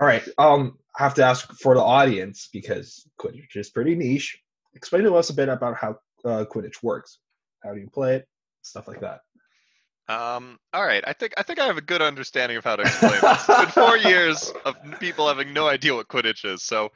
[0.00, 0.26] All right.
[0.38, 4.38] Um, I have to ask for the audience because Quidditch is pretty niche.
[4.74, 7.18] Explain to us a bit about how uh, Quidditch works.
[7.62, 8.28] How do you play it?
[8.62, 9.20] Stuff like that.
[10.08, 12.82] Um, all right, I think I think I have a good understanding of how to
[12.82, 13.22] explain this.
[13.22, 16.62] It's been four years of people having no idea what Quidditch is.
[16.62, 16.92] So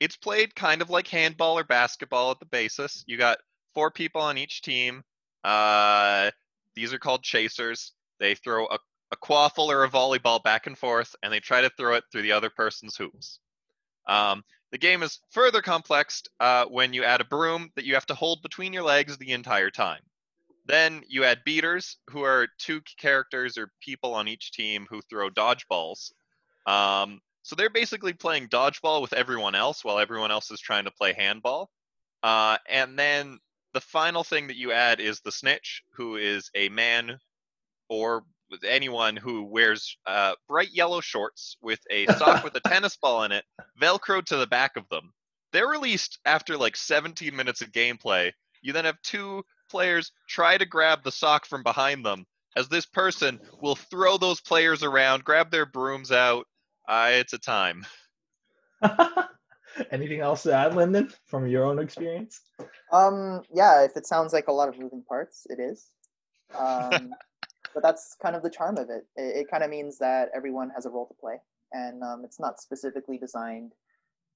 [0.00, 3.04] it's played kind of like handball or basketball at the basis.
[3.06, 3.38] You got
[3.74, 5.04] four people on each team.
[5.44, 6.30] Uh,
[6.76, 7.92] these are called chasers.
[8.20, 8.78] They throw a,
[9.10, 12.22] a quaffle or a volleyball back and forth, and they try to throw it through
[12.22, 13.40] the other person's hoops.
[14.06, 18.06] Um, the game is further complex uh, when you add a broom that you have
[18.06, 20.02] to hold between your legs the entire time.
[20.66, 25.30] Then you add beaters, who are two characters or people on each team who throw
[25.30, 26.12] dodgeballs.
[26.66, 30.90] Um, so they're basically playing dodgeball with everyone else while everyone else is trying to
[30.90, 31.70] play handball.
[32.24, 33.38] Uh, and then
[33.76, 37.18] the final thing that you add is the snitch, who is a man
[37.90, 38.24] or
[38.66, 43.32] anyone who wears uh, bright yellow shorts with a sock with a tennis ball in
[43.32, 43.44] it,
[43.78, 45.12] velcroed to the back of them.
[45.52, 48.32] They're released after like 17 minutes of gameplay.
[48.62, 52.24] You then have two players try to grab the sock from behind them,
[52.56, 56.46] as this person will throw those players around, grab their brooms out.
[56.88, 57.84] Uh, it's a time.
[59.90, 62.40] Anything else to add, Lyndon, from your own experience?
[62.92, 65.86] Um, yeah, if it sounds like a lot of moving parts, it is.
[66.58, 67.10] Um,
[67.74, 69.06] but that's kind of the charm of it.
[69.16, 71.36] It, it kind of means that everyone has a role to play,
[71.72, 73.72] and um, it's not specifically designed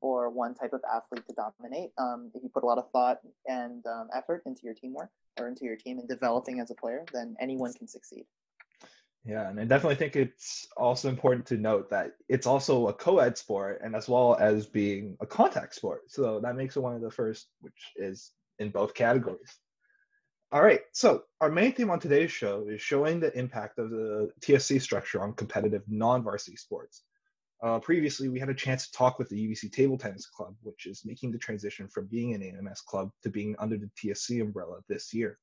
[0.00, 1.90] for one type of athlete to dominate.
[1.98, 5.48] Um, if you put a lot of thought and um, effort into your teamwork or
[5.48, 8.24] into your team and developing as a player, then anyone can succeed.
[9.24, 13.36] Yeah, and I definitely think it's also important to note that it's also a co-ed
[13.36, 16.10] sport and as well as being a contact sport.
[16.10, 19.58] So that makes it one of the first, which is in both categories.
[20.52, 24.30] All right, so our main theme on today's show is showing the impact of the
[24.40, 27.02] TSC structure on competitive non-varsity sports.
[27.62, 30.86] Uh, previously, we had a chance to talk with the UBC Table Tennis Club, which
[30.86, 34.78] is making the transition from being an AMS club to being under the TSC umbrella
[34.88, 35.38] this year.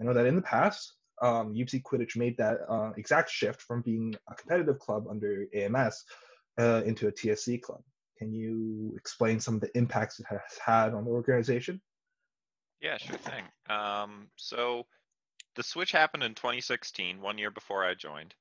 [0.00, 3.82] I know that in the past, um, UBC Quidditch made that uh, exact shift from
[3.82, 6.04] being a competitive club under AMS
[6.58, 7.82] uh, into a TSC club.
[8.18, 11.80] Can you explain some of the impacts it has had on the organization?
[12.80, 13.44] Yeah, sure thing.
[13.68, 14.86] Um, so
[15.56, 18.34] the switch happened in 2016, one year before I joined.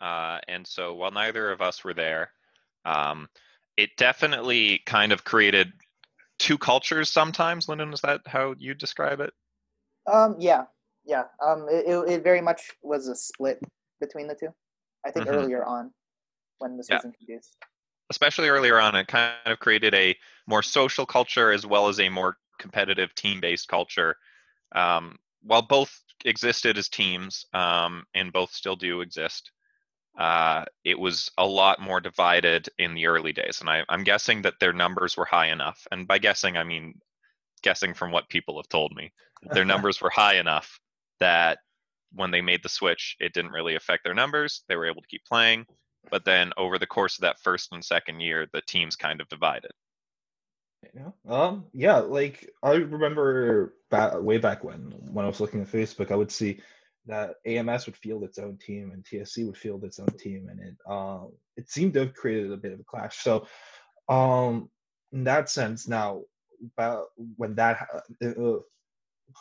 [0.00, 2.30] Uh, and so while neither of us were there,
[2.84, 3.28] um,
[3.76, 5.72] it definitely kind of created
[6.38, 7.68] two cultures sometimes.
[7.68, 9.32] Lyndon, is that how you describe it?
[10.10, 10.64] Um, yeah,
[11.04, 11.24] yeah.
[11.44, 13.60] Um, it, it, it very much was a split
[14.00, 14.48] between the two.
[15.06, 15.34] I think Mhm.
[15.34, 15.92] earlier on
[16.58, 16.96] when this Yeah.
[16.96, 17.56] was introduced.
[18.10, 22.08] especially earlier on, it kind of created a more social culture as well as a
[22.08, 24.16] more competitive team-based culture.
[24.72, 29.50] Um, while both existed as teams, um, and both still do exist,
[30.18, 33.60] uh, it was a lot more divided in the early days.
[33.60, 35.86] And I, I'm guessing that their numbers were high enough.
[35.90, 37.00] And by guessing, I mean
[37.62, 39.12] guessing from what people have told me.
[39.42, 40.78] Their numbers were high enough
[41.20, 41.58] that
[42.12, 44.62] when they made the switch, it didn't really affect their numbers.
[44.68, 45.66] They were able to keep playing.
[46.10, 49.28] But then over the course of that first and second year, the teams kind of
[49.28, 49.72] divided.
[50.94, 51.10] Yeah.
[51.26, 51.64] Um.
[51.72, 51.98] Yeah.
[51.98, 56.30] Like I remember back, way back when, when I was looking at Facebook, I would
[56.30, 56.60] see
[57.06, 60.60] that AMS would field its own team and TSC would field its own team, and
[60.60, 63.18] it um it seemed to have created a bit of a clash.
[63.18, 63.46] So,
[64.08, 64.70] um,
[65.12, 66.22] in that sense, now,
[66.76, 67.86] about when that
[68.22, 68.58] uh,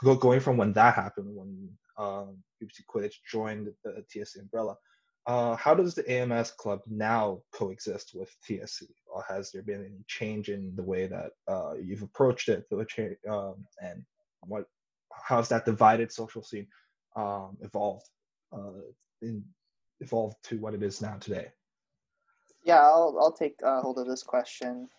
[0.02, 4.76] going from when that happened, when um UBC Quidditch joined the TSC umbrella,
[5.26, 8.84] uh, how does the AMS club now coexist with TSC?
[9.08, 12.66] Or has there been any change in the way that uh, you've approached it,
[13.30, 14.04] um, and
[14.42, 14.66] what
[15.12, 16.68] how's that divided social scene
[17.16, 18.10] um, evolved
[18.52, 18.82] uh,
[19.22, 19.44] in,
[20.02, 21.48] evolved to what it is now today?
[22.66, 24.90] Yeah, I'll I'll take uh, hold of this question.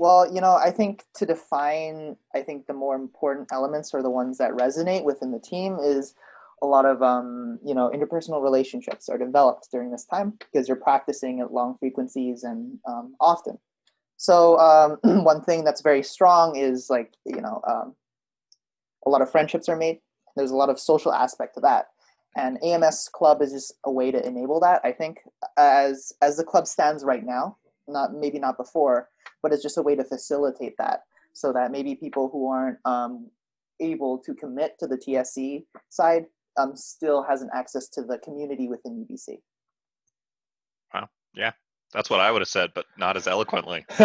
[0.00, 4.08] Well, you know, I think to define, I think the more important elements or the
[4.08, 6.14] ones that resonate within the team is
[6.62, 10.78] a lot of um, you know interpersonal relationships are developed during this time because you're
[10.78, 13.58] practicing at long frequencies and um, often.
[14.16, 17.94] So um, one thing that's very strong is like you know um,
[19.04, 20.00] a lot of friendships are made.
[20.34, 21.88] There's a lot of social aspect to that,
[22.38, 24.80] and AMS Club is just a way to enable that.
[24.82, 25.18] I think
[25.58, 29.10] as as the club stands right now, not maybe not before,
[29.42, 33.28] but it's just a way to facilitate that, so that maybe people who aren't um,
[33.80, 36.26] able to commit to the TSC side
[36.56, 39.16] um, still has an access to the community within E
[41.34, 41.52] Yeah.
[41.92, 43.84] That's what I would have said, but not as eloquently.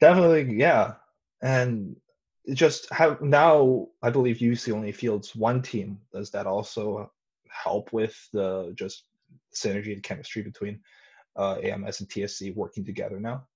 [0.00, 0.94] Definitely, yeah.
[1.40, 1.96] And
[2.52, 5.98] just have now I believe UC only fields one team.
[6.12, 7.12] Does that also
[7.48, 9.04] help with the just
[9.54, 10.80] synergy and chemistry between
[11.38, 13.46] uh, AMS and TSC working together now?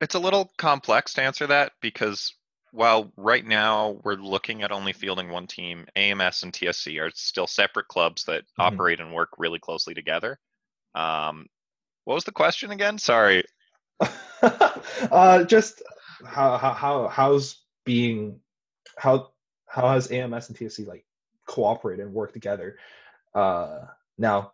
[0.00, 2.34] It's a little complex to answer that because
[2.72, 7.46] while right now we're looking at only fielding one team, AMS and TSC are still
[7.46, 8.64] separate clubs that Mhm.
[8.64, 10.38] operate and work really closely together.
[10.94, 11.48] Um,
[12.04, 12.98] what was the question again?
[12.98, 13.44] Sorry.
[14.42, 15.82] uh, just
[16.24, 18.40] how how how how's being
[18.96, 19.32] how
[19.66, 21.04] how has AMS and TSC like
[21.46, 22.78] cooperated and work together
[23.34, 23.80] uh
[24.18, 24.52] now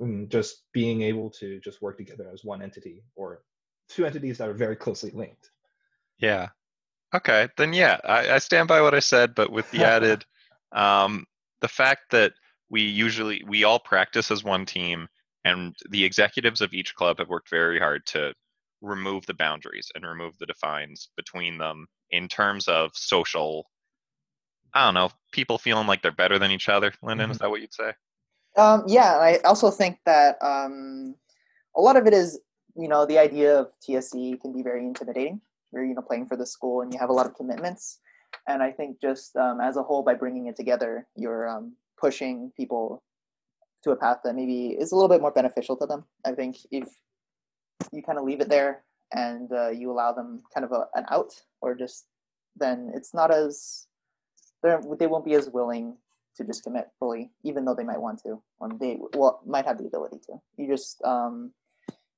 [0.00, 3.42] mm, just being able to just work together as one entity or
[3.88, 5.50] two entities that are very closely linked
[6.18, 6.48] Yeah.
[7.14, 10.24] Okay, then yeah, I, I stand by what I said, but with the added,
[10.72, 11.26] um,
[11.60, 12.32] the fact that
[12.68, 15.06] we usually we all practice as one team,
[15.44, 18.34] and the executives of each club have worked very hard to
[18.80, 23.70] remove the boundaries and remove the defines between them in terms of social.
[24.74, 26.92] I don't know, people feeling like they're better than each other.
[27.00, 27.92] Lyndon, is that what you'd say?
[28.56, 31.16] Um, yeah, I also think that um,
[31.76, 32.38] a lot of it is,
[32.76, 35.40] you know, the idea of TSC can be very intimidating.
[35.72, 37.98] You're, you know, playing for the school and you have a lot of commitments.
[38.46, 42.52] And I think just um, as a whole, by bringing it together, you're um, pushing
[42.56, 43.02] people
[43.82, 46.04] to a path that maybe is a little bit more beneficial to them.
[46.24, 46.88] I think if
[47.92, 51.04] you kind of leave it there and uh, you allow them kind of a, an
[51.10, 52.06] out, or just
[52.56, 53.86] then it's not as
[54.62, 55.96] they won't be as willing
[56.36, 59.78] to just commit fully, even though they might want to, or they well might have
[59.78, 60.34] the ability to.
[60.56, 61.52] You just um,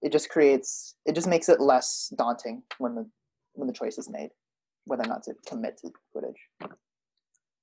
[0.03, 3.09] it just creates it just makes it less daunting when the
[3.55, 4.31] when the choice is made
[4.85, 6.41] whether or not to commit to footage.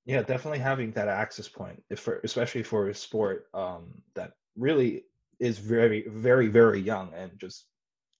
[0.04, 5.04] yeah definitely having that access point for especially for a sport um that really
[5.40, 7.66] is very very very young and just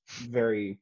[0.09, 0.81] very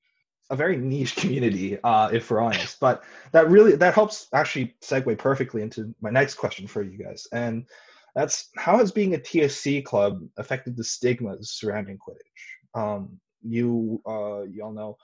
[0.51, 2.79] a very niche community uh if we're honest.
[2.81, 7.27] But that really that helps actually segue perfectly into my next question for you guys.
[7.33, 7.67] And
[8.15, 12.79] that's how has being a tsc club affected the stigmas surrounding quidditch?
[12.81, 14.97] Um you uh you all know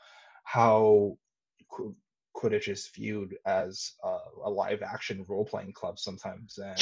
[0.44, 1.16] how
[1.70, 1.96] Qu-
[2.36, 6.58] quidditch is viewed as uh, a live action role-playing club sometimes.
[6.58, 6.78] And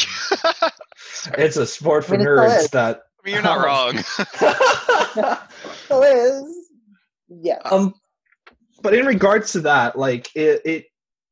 [1.38, 5.38] it's a sport for I mean, it still nerds that I mean, you're not wrong.
[5.88, 6.70] So is.
[7.28, 7.60] Yes.
[7.64, 7.94] um
[8.82, 10.84] but in regards to that like it, it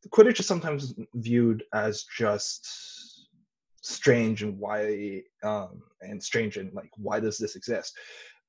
[0.08, 3.28] quidditch is sometimes viewed as just
[3.82, 7.96] strange and why um and strange and like why does this exist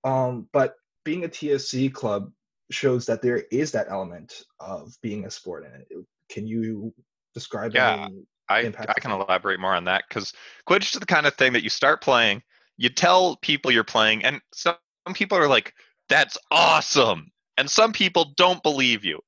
[0.03, 2.31] um but being a tsc club
[2.71, 6.93] shows that there is that element of being a sport in it can you
[7.33, 8.07] describe Yeah.
[8.47, 10.33] I, impact I can elaborate more on that because
[10.69, 12.43] Quidditch is the kind of thing that you start playing,
[12.77, 14.75] you tell people you're playing, and some
[15.13, 15.73] people are like,
[16.09, 17.31] that's awesome.
[17.57, 19.19] And some people don't believe you.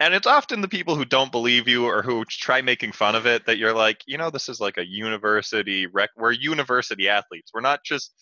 [0.00, 3.24] And it's often the people who don't believe you or who try making fun of
[3.26, 6.10] it that you're like, you know, this is like a university rec.
[6.16, 7.52] We're university athletes.
[7.54, 8.12] We're not just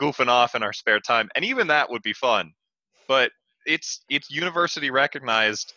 [0.00, 1.28] goofing off in our spare time.
[1.34, 2.52] And even that would be fun.
[3.08, 3.32] But
[3.66, 5.72] it's it's university recognized.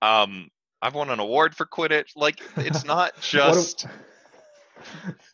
[0.00, 0.48] Um,
[0.80, 2.10] I've won an award for Quidditch.
[2.14, 3.84] Like it's not just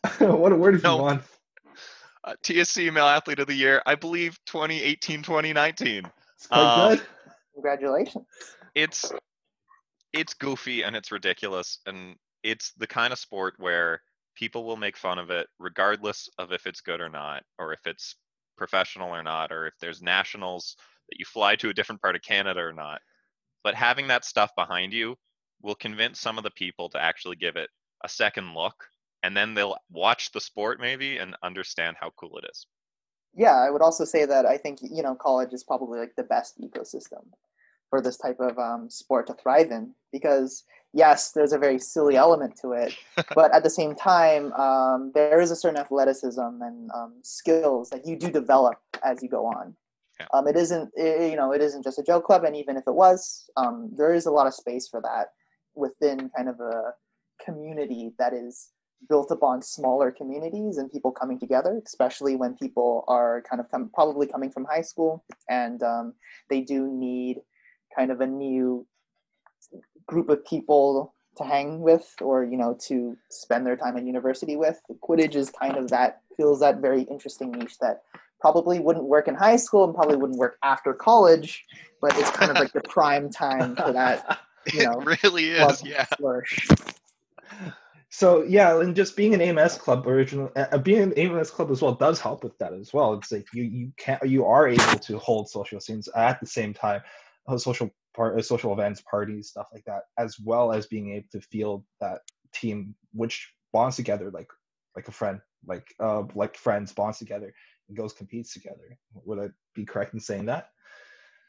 [0.01, 0.95] what, a, what award have No.
[0.97, 1.23] you won
[2.23, 6.03] uh, TSC Male Athlete of the Year, I believe 2018 2019.
[6.35, 7.05] it's quite Um, good
[7.55, 8.25] Congratulations.
[8.75, 9.11] It's
[10.13, 14.01] it's goofy and it's ridiculous and it's the kind of sport where
[14.35, 17.79] people will make fun of it regardless of if it's good or not or if
[17.85, 18.15] it's
[18.57, 20.75] professional or not or if there's nationals
[21.09, 23.01] that you fly to a different part of Canada or not.
[23.63, 25.15] But having that stuff behind you
[25.61, 27.69] will convince some of the people to actually give it
[28.03, 28.75] a second look
[29.23, 32.67] and then they'll watch the sport maybe and understand how cool it is.
[33.33, 36.23] yeah, I would also say that I think you know college is probably like the
[36.23, 37.23] best ecosystem
[37.89, 42.15] for this type of um, sport to thrive in because yes, there's a very silly
[42.15, 42.95] element to it,
[43.35, 48.05] but at the same time, um, there is a certain athleticism and um, skills that
[48.05, 49.75] you do develop as you go on.
[50.19, 50.27] Yeah.
[50.33, 52.83] Um, it isn't i you know it isn't just a joke club, and even if
[52.87, 55.27] it was, um, there is a lot of space for that
[55.75, 56.93] within kind of a
[57.43, 58.69] community that is
[59.09, 63.91] built upon smaller communities and people coming together, especially when people are kind of come,
[63.93, 66.13] probably coming from high school and um,
[66.49, 67.41] they do need
[67.95, 68.85] kind of a new
[70.07, 74.55] group of people to hang with or you know to spend their time at university
[74.55, 74.79] with.
[75.03, 78.03] Quidditch is kind of that feels that very interesting niche that
[78.39, 81.65] probably wouldn't work in high school and probably wouldn't work after college,
[82.01, 84.39] but it's kind of like the prime time for that
[84.73, 86.05] you know, it really is, yeah.
[86.17, 86.67] flourish.
[88.09, 91.81] So yeah, and just being an AMS club original, uh, being an AMS club as
[91.81, 93.13] well does help with that as well.
[93.15, 96.47] It's like you you can not you are able to hold social scenes at the
[96.47, 97.24] same time, uh,
[97.57, 101.85] social part, social events, parties, stuff like that, as well as being able to feel
[102.01, 102.21] that
[102.53, 104.47] team which bonds together like
[104.95, 107.53] like a friend, like uh like friends bonds together
[107.87, 108.97] and goes competes together.
[109.25, 110.69] Would I be correct in saying that?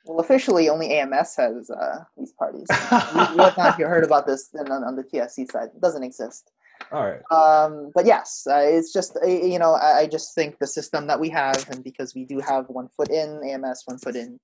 [0.06, 2.66] Well, officially, only AMS has uh, these parties.
[2.70, 5.70] we, we have not heard about this on, on the TSC side.
[5.74, 6.52] It doesn't exist.
[6.92, 7.22] All right.
[7.32, 11.08] Um, but yes, uh, it's just uh, you know I, I just think the system
[11.08, 14.38] that we have, and because we do have one foot in AMS, one foot in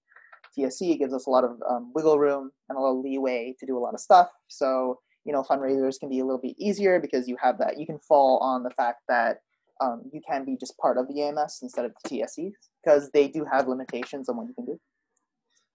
[0.57, 3.67] TSC, gives us a lot of um, wiggle room and a lot of leeway to
[3.67, 4.29] do a lot of stuff.
[4.49, 7.87] So you know fundraisers can be a little bit easier because you have that you
[7.87, 9.39] can fall on the fact that
[9.81, 12.53] um, you can be just part of the AMS instead of the TSC
[12.85, 14.81] because they do have limitations on what you can do.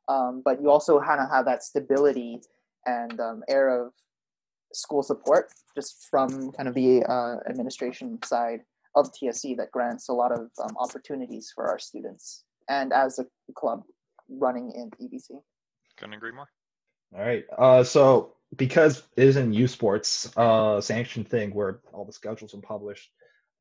[0.07, 2.39] Um, but you also kind of have that stability
[2.85, 3.91] and um, air of
[4.73, 8.61] school support just from kind of the uh, administration side
[8.95, 13.25] of TSC that grants a lot of um, opportunities for our students and as a
[13.55, 13.83] club
[14.29, 15.39] running in UBC.
[15.97, 16.49] Couldn't agree more.
[17.15, 17.45] All right.
[17.57, 22.61] Uh, so because it isn't U Sports uh sanctioned thing where all the schedules are
[22.61, 23.11] published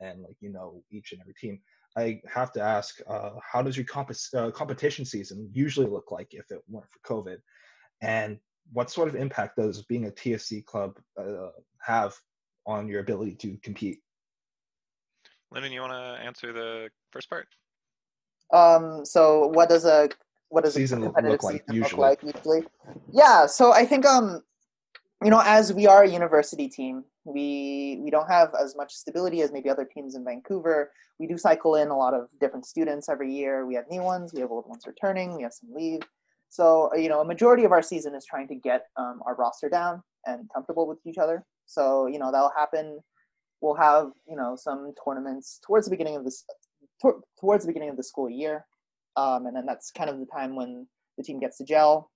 [0.01, 1.61] and like you know each and every team,
[1.97, 6.35] I have to ask, uh, how does your comp- uh, competition season usually look like
[6.35, 7.39] if it weren't for COVID?
[8.03, 8.39] And
[8.73, 11.49] what sort of impact does being a TSC club uh,
[11.81, 12.15] have
[12.67, 14.01] on your ability to compete?
[15.51, 17.49] Lyndon, you want to answer the first part?
[18.53, 20.11] Um, so what does a
[20.49, 22.09] what does Season a look like season usually?
[22.09, 22.63] look like usually?
[23.13, 24.43] Yeah, so I think um,
[25.25, 29.43] you know, as we are a university team, we we don't have as much stability
[29.43, 30.93] as maybe other teams in Vancouver.
[31.19, 33.67] We do cycle in a lot of different students every year.
[33.67, 36.01] We have new ones, we have old ones returning, we have some leave.
[36.49, 39.69] So you know, a majority of our season is trying to get um, our roster
[39.69, 41.45] down and comfortable with each other.
[41.67, 43.01] So you know that'll happen.
[43.61, 46.45] We'll have you know some tournaments towards the beginning of this
[47.41, 48.65] towards the beginning of the school year,
[49.17, 50.87] um, and then that's kind of the time when
[51.17, 52.11] the team gets to gel.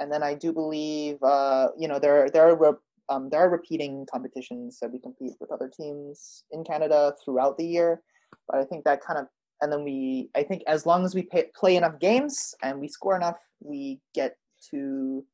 [0.00, 2.78] And then I do believe uh, you know there there are re-
[3.08, 7.66] um, there are repeating competitions that we compete with other teams in Canada throughout the
[7.66, 8.02] year.
[8.48, 9.26] But I think that kind of
[9.60, 12.88] and then we I think as long as we pay, play enough games and we
[12.88, 14.36] score enough, we get
[14.70, 15.24] to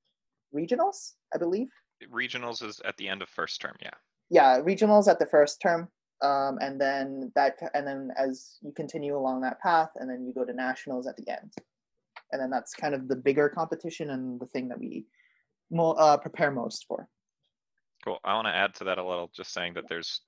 [0.54, 1.14] regionals.
[1.34, 1.68] I believe.
[2.12, 3.90] Regionals is at the end of first term, yeah.
[4.30, 5.88] Yeah, regionals at the first term,
[6.20, 10.32] um, and then that and then as you continue along that path, and then you
[10.32, 11.52] go to nationals at the end,
[12.32, 15.06] and then that's kind of the bigger competition and the thing that we
[15.70, 17.08] mo- uh, prepare most for.
[18.04, 18.18] Cool.
[18.24, 20.20] I want to add to that a little, just saying that there's,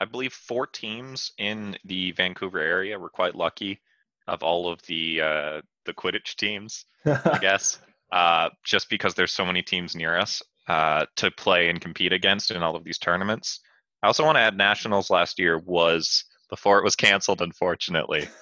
[0.00, 2.98] I believe, four teams in the Vancouver area.
[2.98, 3.80] We're quite lucky
[4.26, 7.78] of all of the uh, the Quidditch teams, I guess,
[8.12, 12.50] uh, just because there's so many teams near us uh, to play and compete against
[12.50, 13.60] in all of these tournaments.
[14.02, 18.28] I also want to add nationals last year was before it was canceled, unfortunately.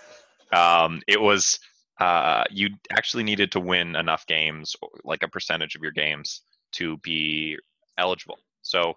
[0.52, 1.58] Um, it was
[2.00, 6.42] uh, you actually needed to win enough games, like a percentage of your games,
[6.72, 7.58] to be
[7.98, 8.38] eligible.
[8.62, 8.94] So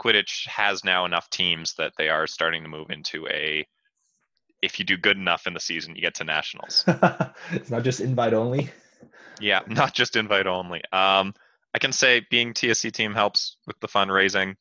[0.00, 3.66] Quidditch has now enough teams that they are starting to move into a
[4.62, 6.84] if you do good enough in the season, you get to nationals.
[7.50, 8.70] it's not just invite only.
[9.40, 10.82] Yeah, not just invite only.
[10.92, 11.34] Um,
[11.74, 14.56] I can say being TSC team helps with the fundraising,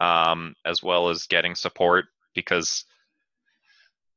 [0.00, 2.84] um, as well as getting support because,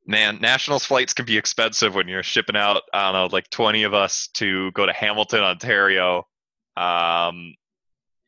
[0.06, 2.84] man, nationals flights can be expensive when you're shipping out.
[2.94, 6.28] I don't know, like 20 of us to go to Hamilton, Ontario.
[6.76, 7.56] Um,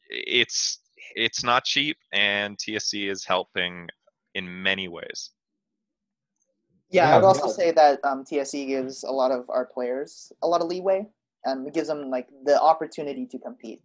[0.09, 0.79] it's
[1.15, 3.87] it's not cheap, and TSC is helping
[4.35, 5.31] in many ways.
[6.89, 7.51] Yeah, Yeah, I'd also no.
[7.51, 11.07] say that um, TSC gives a lot of our players a lot of leeway,
[11.45, 13.81] and it gives them like the opportunity to compete.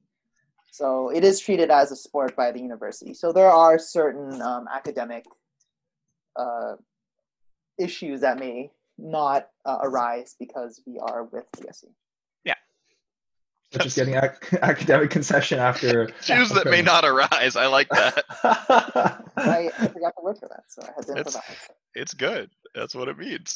[0.74, 3.14] So it is treated as a sport by the university.
[3.14, 5.24] So there are certain um, academic
[6.34, 6.74] uh,
[7.78, 11.84] issues that may not uh, arise because we are with TSC.
[13.70, 16.04] Such as getting ac- academic concession after.
[16.20, 17.56] Issues that may not arise.
[17.56, 18.24] I like that.
[19.36, 21.68] I, I forgot the word for that, so I had to It's- improvise.
[21.94, 22.50] It's good.
[22.74, 23.54] That's what it means.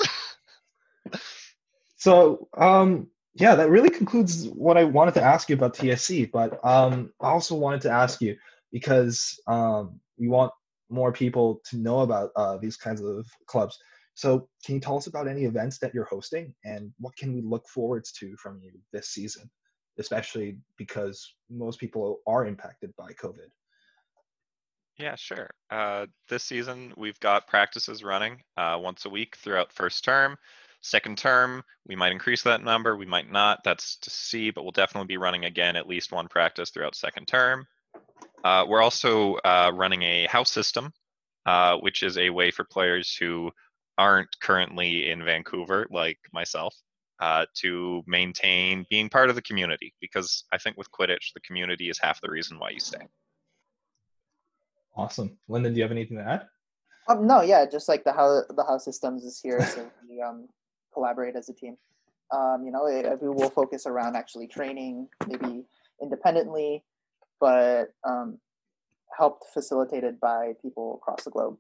[1.97, 6.31] So, um, yeah, that really concludes what I wanted to ask you about TSC.
[6.31, 8.37] But um, I also wanted to ask you
[8.73, 10.53] because um, we want
[10.91, 13.79] more people to know about uh, these kinds of clubs.
[14.15, 17.41] So, can you tell us about any events that you're hosting and what can we
[17.41, 19.49] look forward to from you this season,
[19.99, 23.49] especially because most people are impacted by COVID?
[24.97, 25.51] Yeah, sure.
[25.71, 30.37] Uh, this season, we've got practices running uh, once a week throughout first term.
[30.81, 33.61] Second term, we might increase that number, we might not.
[33.65, 37.27] That's to see, but we'll definitely be running again at least one practice throughout second
[37.27, 37.67] term.
[38.45, 40.93] Uh, we're also uh, running a house system,
[41.47, 43.51] uh, which is a way for players who
[43.97, 46.75] aren't currently in Vancouver, like myself,
[47.21, 49.93] uh, to maintain being part of the community.
[50.01, 53.05] Because I think with Quidditch, the community is half the reason why you stay.
[54.97, 55.37] Awesome.
[55.49, 56.47] Lyndon, do you have anything to add?
[57.09, 60.47] Um, no, yeah, just like the how the house systems is here, so we um,
[60.99, 61.77] collaborate as a team.
[62.33, 65.65] Um, you know, it, we will focus around actually training, maybe
[66.03, 66.85] independently,
[67.41, 68.39] but um,
[69.17, 71.57] helped facilitated by people across the globe.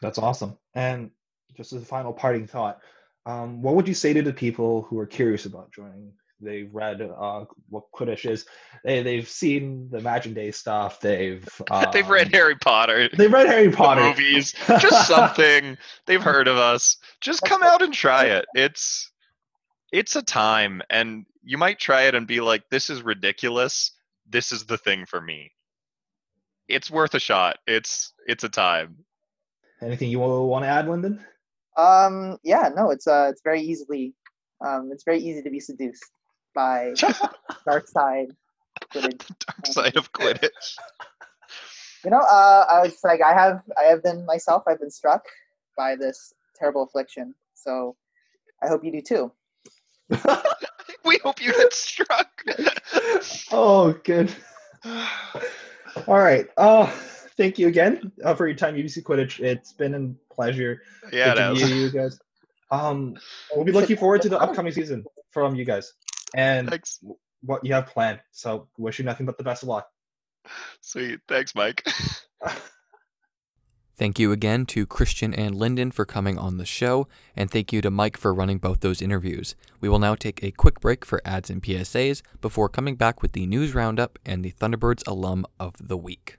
[0.00, 0.58] That's awesome.
[0.74, 1.10] And
[1.56, 2.80] just as a final parting thought,
[3.24, 6.12] um, what would you say to the people who are curious about joining?
[6.42, 8.44] They've read uh, what Quidditch is.
[8.84, 11.00] They they've seen the Imagine Day stuff.
[11.00, 13.08] They've um, they've read Harry Potter.
[13.16, 14.54] They've read Harry Potter movies.
[14.80, 16.96] Just something they've heard of us.
[17.20, 18.46] Just come out and try it.
[18.54, 19.10] It's
[19.92, 23.92] it's a time, and you might try it and be like, "This is ridiculous.
[24.28, 25.52] This is the thing for me."
[26.68, 27.58] It's worth a shot.
[27.66, 28.96] It's it's a time.
[29.80, 31.24] Anything you want to add, Lyndon?
[31.76, 34.14] Um, yeah, no, it's uh, it's very easily,
[34.64, 36.10] um, it's very easy to be seduced
[36.54, 36.94] by
[37.66, 38.34] dark side
[38.92, 39.26] Quidditch.
[39.46, 40.76] dark side of Quidditch.
[42.04, 44.64] You know, uh, I was like, I have, I have been myself.
[44.66, 45.24] I've been struck
[45.76, 47.34] by this terrible affliction.
[47.54, 47.96] So,
[48.62, 49.32] I hope you do too.
[51.04, 52.28] we hope you get struck.
[53.52, 54.34] oh, good.
[54.84, 56.48] All right.
[56.56, 56.86] Oh,
[57.36, 59.40] thank you again uh, for your time, UBC Quidditch.
[59.40, 60.82] It's been a pleasure.
[61.12, 62.18] Yeah, to meet you guys.
[62.70, 63.16] Um,
[63.54, 65.92] we'll be looking forward to the upcoming season from you guys
[66.34, 67.00] and Thanks.
[67.42, 68.20] what you have planned.
[68.30, 69.88] So, wish you nothing but the best of luck.
[70.80, 71.20] Sweet.
[71.28, 71.86] Thanks, Mike.
[73.94, 77.06] Thank you again to Christian and Lyndon for coming on the show,
[77.36, 79.54] and thank you to Mike for running both those interviews.
[79.80, 83.32] We will now take a quick break for ads and PSAs before coming back with
[83.32, 86.38] the news roundup and the Thunderbirds alum of the week.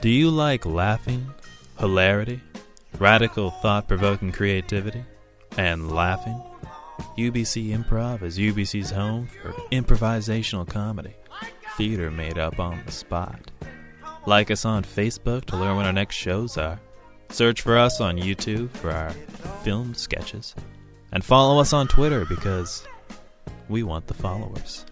[0.00, 1.30] Do you like laughing,
[1.78, 2.40] hilarity,
[2.98, 5.04] radical thought provoking creativity,
[5.58, 6.40] and laughing?
[7.18, 11.14] UBC Improv is UBC's home for improvisational comedy,
[11.76, 13.50] theater made up on the spot.
[14.24, 16.80] Like us on Facebook to learn when our next shows are.
[17.28, 19.10] Search for us on YouTube for our
[19.62, 20.54] film sketches.
[21.12, 22.88] And follow us on Twitter because
[23.68, 24.86] we want the followers.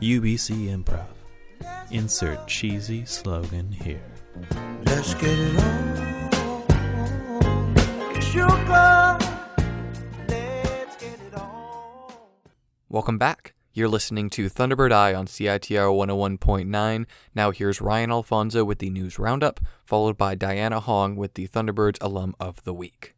[0.00, 1.06] UBC Improv.
[1.92, 4.09] Insert cheesy slogan here.
[4.86, 5.90] Let's get it on.
[8.20, 9.18] Sugar.
[10.28, 12.12] Let's get it on.
[12.88, 13.54] Welcome back.
[13.72, 15.90] You're listening to Thunderbird Eye on CITR
[16.38, 17.06] 101.9.
[17.34, 21.98] Now here's Ryan Alfonso with the news roundup, followed by Diana Hong with the Thunderbirds
[22.00, 23.14] alum of the week.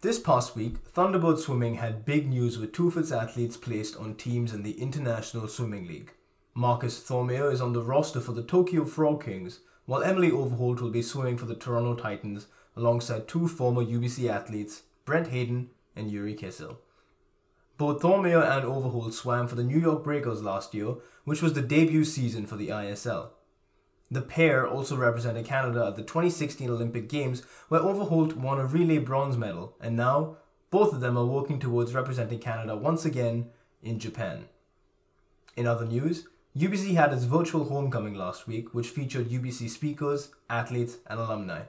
[0.00, 4.16] This past week, Thunderbird Swimming had big news with two of its athletes placed on
[4.16, 6.12] teams in the International Swimming League.
[6.58, 10.88] Marcus Thormeyer is on the roster for the Tokyo Frog Kings, while Emily Overholt will
[10.88, 16.34] be swimming for the Toronto Titans alongside two former UBC athletes, Brent Hayden and Yuri
[16.34, 16.78] Kisil.
[17.76, 20.94] Both Thormeyer and Overholt swam for the New York Breakers last year,
[21.24, 23.32] which was the debut season for the ISL.
[24.10, 28.96] The pair also represented Canada at the 2016 Olympic Games, where Overholt won a relay
[28.96, 30.38] bronze medal, and now
[30.70, 33.50] both of them are working towards representing Canada once again
[33.82, 34.46] in Japan.
[35.54, 36.26] In other news,
[36.56, 41.64] UBC had its virtual homecoming last week, which featured UBC speakers, athletes, and alumni.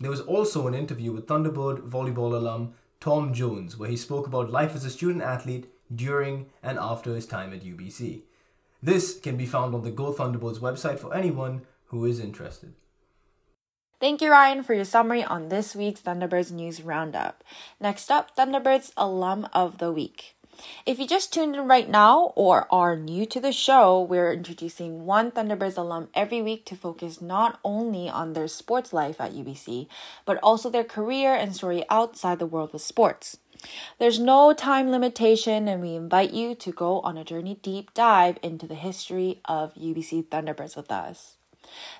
[0.00, 4.50] There was also an interview with Thunderbird volleyball alum Tom Jones, where he spoke about
[4.50, 8.22] life as a student athlete during and after his time at UBC.
[8.82, 12.72] This can be found on the Go Thunderbirds website for anyone who is interested.
[14.00, 17.44] Thank you, Ryan, for your summary on this week's Thunderbirds News Roundup.
[17.78, 20.36] Next up, Thunderbirds Alum of the Week.
[20.86, 25.04] If you just tuned in right now or are new to the show, we're introducing
[25.04, 29.88] one Thunderbirds alum every week to focus not only on their sports life at UBC,
[30.24, 33.38] but also their career and story outside the world with sports.
[33.98, 38.38] There's no time limitation, and we invite you to go on a journey deep dive
[38.42, 41.36] into the history of UBC Thunderbirds with us.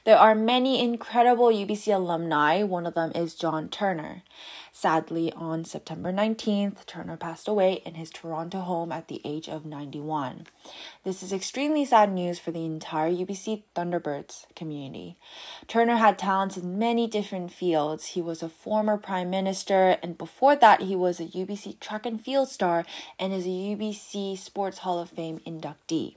[0.05, 2.63] There are many incredible UBC alumni.
[2.63, 4.23] One of them is John Turner.
[4.75, 9.67] Sadly, on September 19th, Turner passed away in his Toronto home at the age of
[9.67, 10.47] 91.
[11.05, 15.19] This is extremely sad news for the entire UBC Thunderbirds community.
[15.69, 18.07] Turner had talents in many different fields.
[18.07, 22.19] He was a former prime minister, and before that, he was a UBC track and
[22.19, 22.87] field star
[23.19, 26.17] and is a UBC Sports Hall of Fame inductee.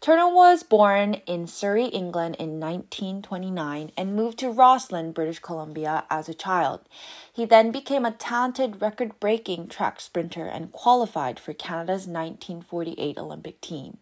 [0.00, 6.28] Turner was born in Surrey, England in 1929 and moved to Rossland, British Columbia as
[6.28, 6.82] a child.
[7.32, 13.60] He then became a talented record breaking track sprinter and qualified for Canada's 1948 Olympic
[13.60, 13.98] team.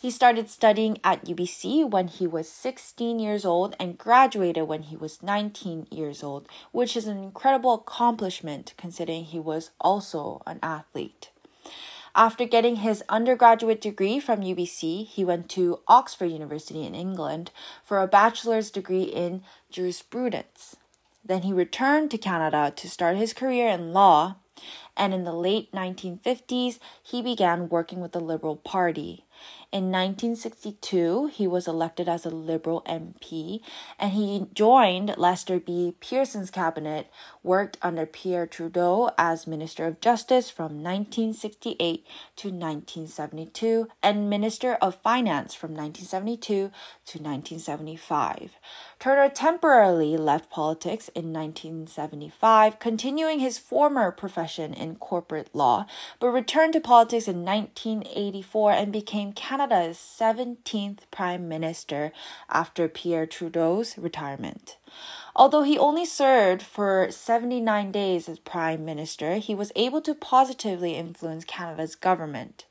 [0.00, 4.96] He started studying at UBC when he was 16 years old and graduated when he
[4.96, 11.31] was 19 years old, which is an incredible accomplishment considering he was also an athlete.
[12.14, 17.50] After getting his undergraduate degree from UBC, he went to Oxford University in England
[17.82, 20.76] for a bachelor's degree in jurisprudence.
[21.24, 24.36] Then he returned to Canada to start his career in law,
[24.94, 29.24] and in the late 1950s, he began working with the Liberal Party.
[29.72, 33.62] In 1962, he was elected as a Liberal MP
[33.98, 35.94] and he joined Lester B.
[35.98, 37.10] Pearson's cabinet,
[37.42, 42.06] worked under Pierre Trudeau as Minister of Justice from 1968
[42.36, 46.70] to 1972, and Minister of Finance from 1972
[47.06, 48.52] to 1975.
[48.98, 55.86] Turner temporarily left politics in 1975, continuing his former profession in corporate law,
[56.20, 59.32] but returned to politics in 1984 and became
[59.62, 62.10] Canada's 17th Prime Minister
[62.50, 64.76] after Pierre Trudeau's retirement.
[65.36, 70.96] Although he only served for 79 days as Prime Minister, he was able to positively
[70.96, 72.64] influence Canada's government.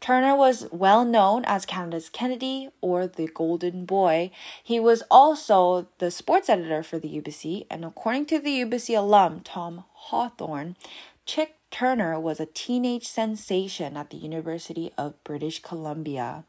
[0.00, 4.30] Turner was well known as Canada's Kennedy or the Golden Boy.
[4.62, 9.40] He was also the sports editor for the Ubyssey, and according to the UBC alum
[9.40, 10.76] Tom Hawthorn,
[11.24, 16.44] Chick Turner was a teenage sensation at the University of British Columbia.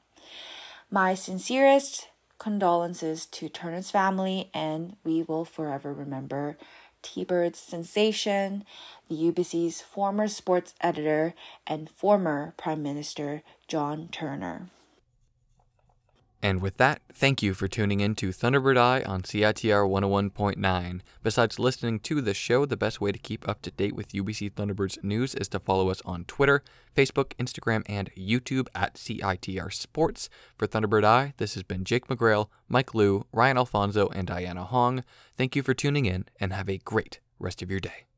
[0.90, 2.08] My sincerest
[2.40, 6.58] condolences to Turner's family, and we will forever remember
[7.02, 8.66] T-Bird's sensation,
[9.08, 11.34] the Ubyssey's former sports editor,
[11.68, 14.70] and former Prime Minister John Turner.
[16.42, 21.02] And with that, thank you for tuning in to Thunderbird Eye on CITR 101.9.
[21.22, 24.54] Besides listening to the show, the best way to keep up to date with UBC
[24.54, 26.64] Thunderbirds news is to follow us on Twitter,
[26.96, 30.30] Facebook, Instagram, and YouTube at CITR Sports.
[30.58, 35.04] For Thunderbird Eye, this has been Jake McGrail, Mike Liu, Ryan Alfonso, and Diana Hong.
[35.38, 38.09] Thank you for tuning in and have a great rest of your day.